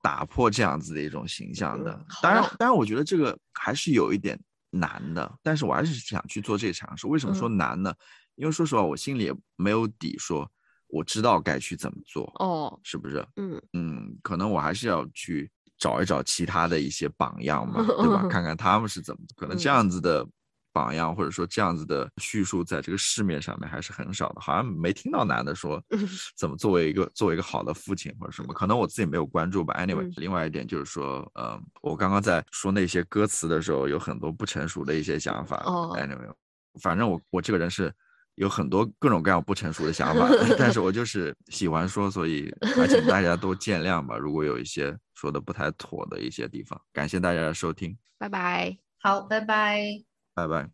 [0.00, 1.92] 打破这样子的一种形象的。
[2.22, 4.38] 当然，当然，我觉得这个还是有一点
[4.70, 5.30] 难的。
[5.42, 7.06] 但是我还是想去做这个尝试。
[7.06, 7.92] 为什么说难呢？
[8.36, 10.50] 因为说实话，我心里也没有底，说
[10.88, 12.24] 我知道该去怎么做。
[12.40, 13.26] 哦，是不是？
[13.36, 18.26] 嗯嗯，可能我还是要去找一找其他的一些榜样嘛，对吧？
[18.30, 20.26] 看看他们是怎么，可能这样子的。
[20.70, 25.82] 榜样或者说这样子的叙述，在这个市面上面还是很少的，好像没听到男的说
[26.38, 29.74] 怎么作为一个作为一个好的父亲或者什么，可能我自己没有关注吧。
[29.80, 35.56] Anyway，另外一点就是说，呃，我刚刚在说那些歌词的时候，有很多不成熟的一些想法。
[35.96, 36.32] Anyway，
[36.80, 37.92] 反正我我这个人是
[38.38, 44.16] 有很多各种各样不成熟的想法， 但是我就是喜欢说，所以 还请大家多见谅吧。
[44.16, 48.78] 如果有一些说的不太妥的一些地方，感谢大家的收听，拜拜。
[49.00, 50.04] 好，拜拜，
[50.34, 50.70] 拜拜。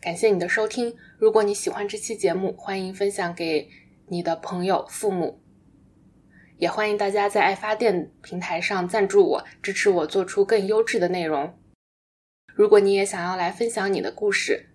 [0.00, 0.94] 感谢你的收听。
[1.18, 3.68] 如果你喜欢这期节目，欢迎分享给
[4.08, 5.43] 你的朋友、父母。
[6.58, 11.52] 也欢迎大家在爱发电平台上赞助我，支持我做出更优质的内容。
[12.46, 14.68] 如果你也想要来分享你的故事，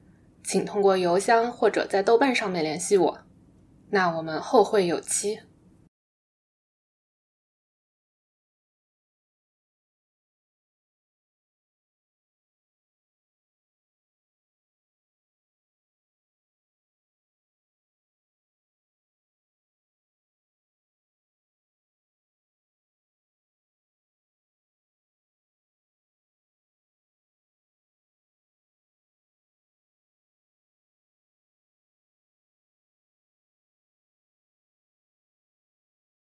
[0.43, 3.19] 请通过邮箱或者在豆瓣上面联系我。
[3.89, 5.39] 那我们后会有期。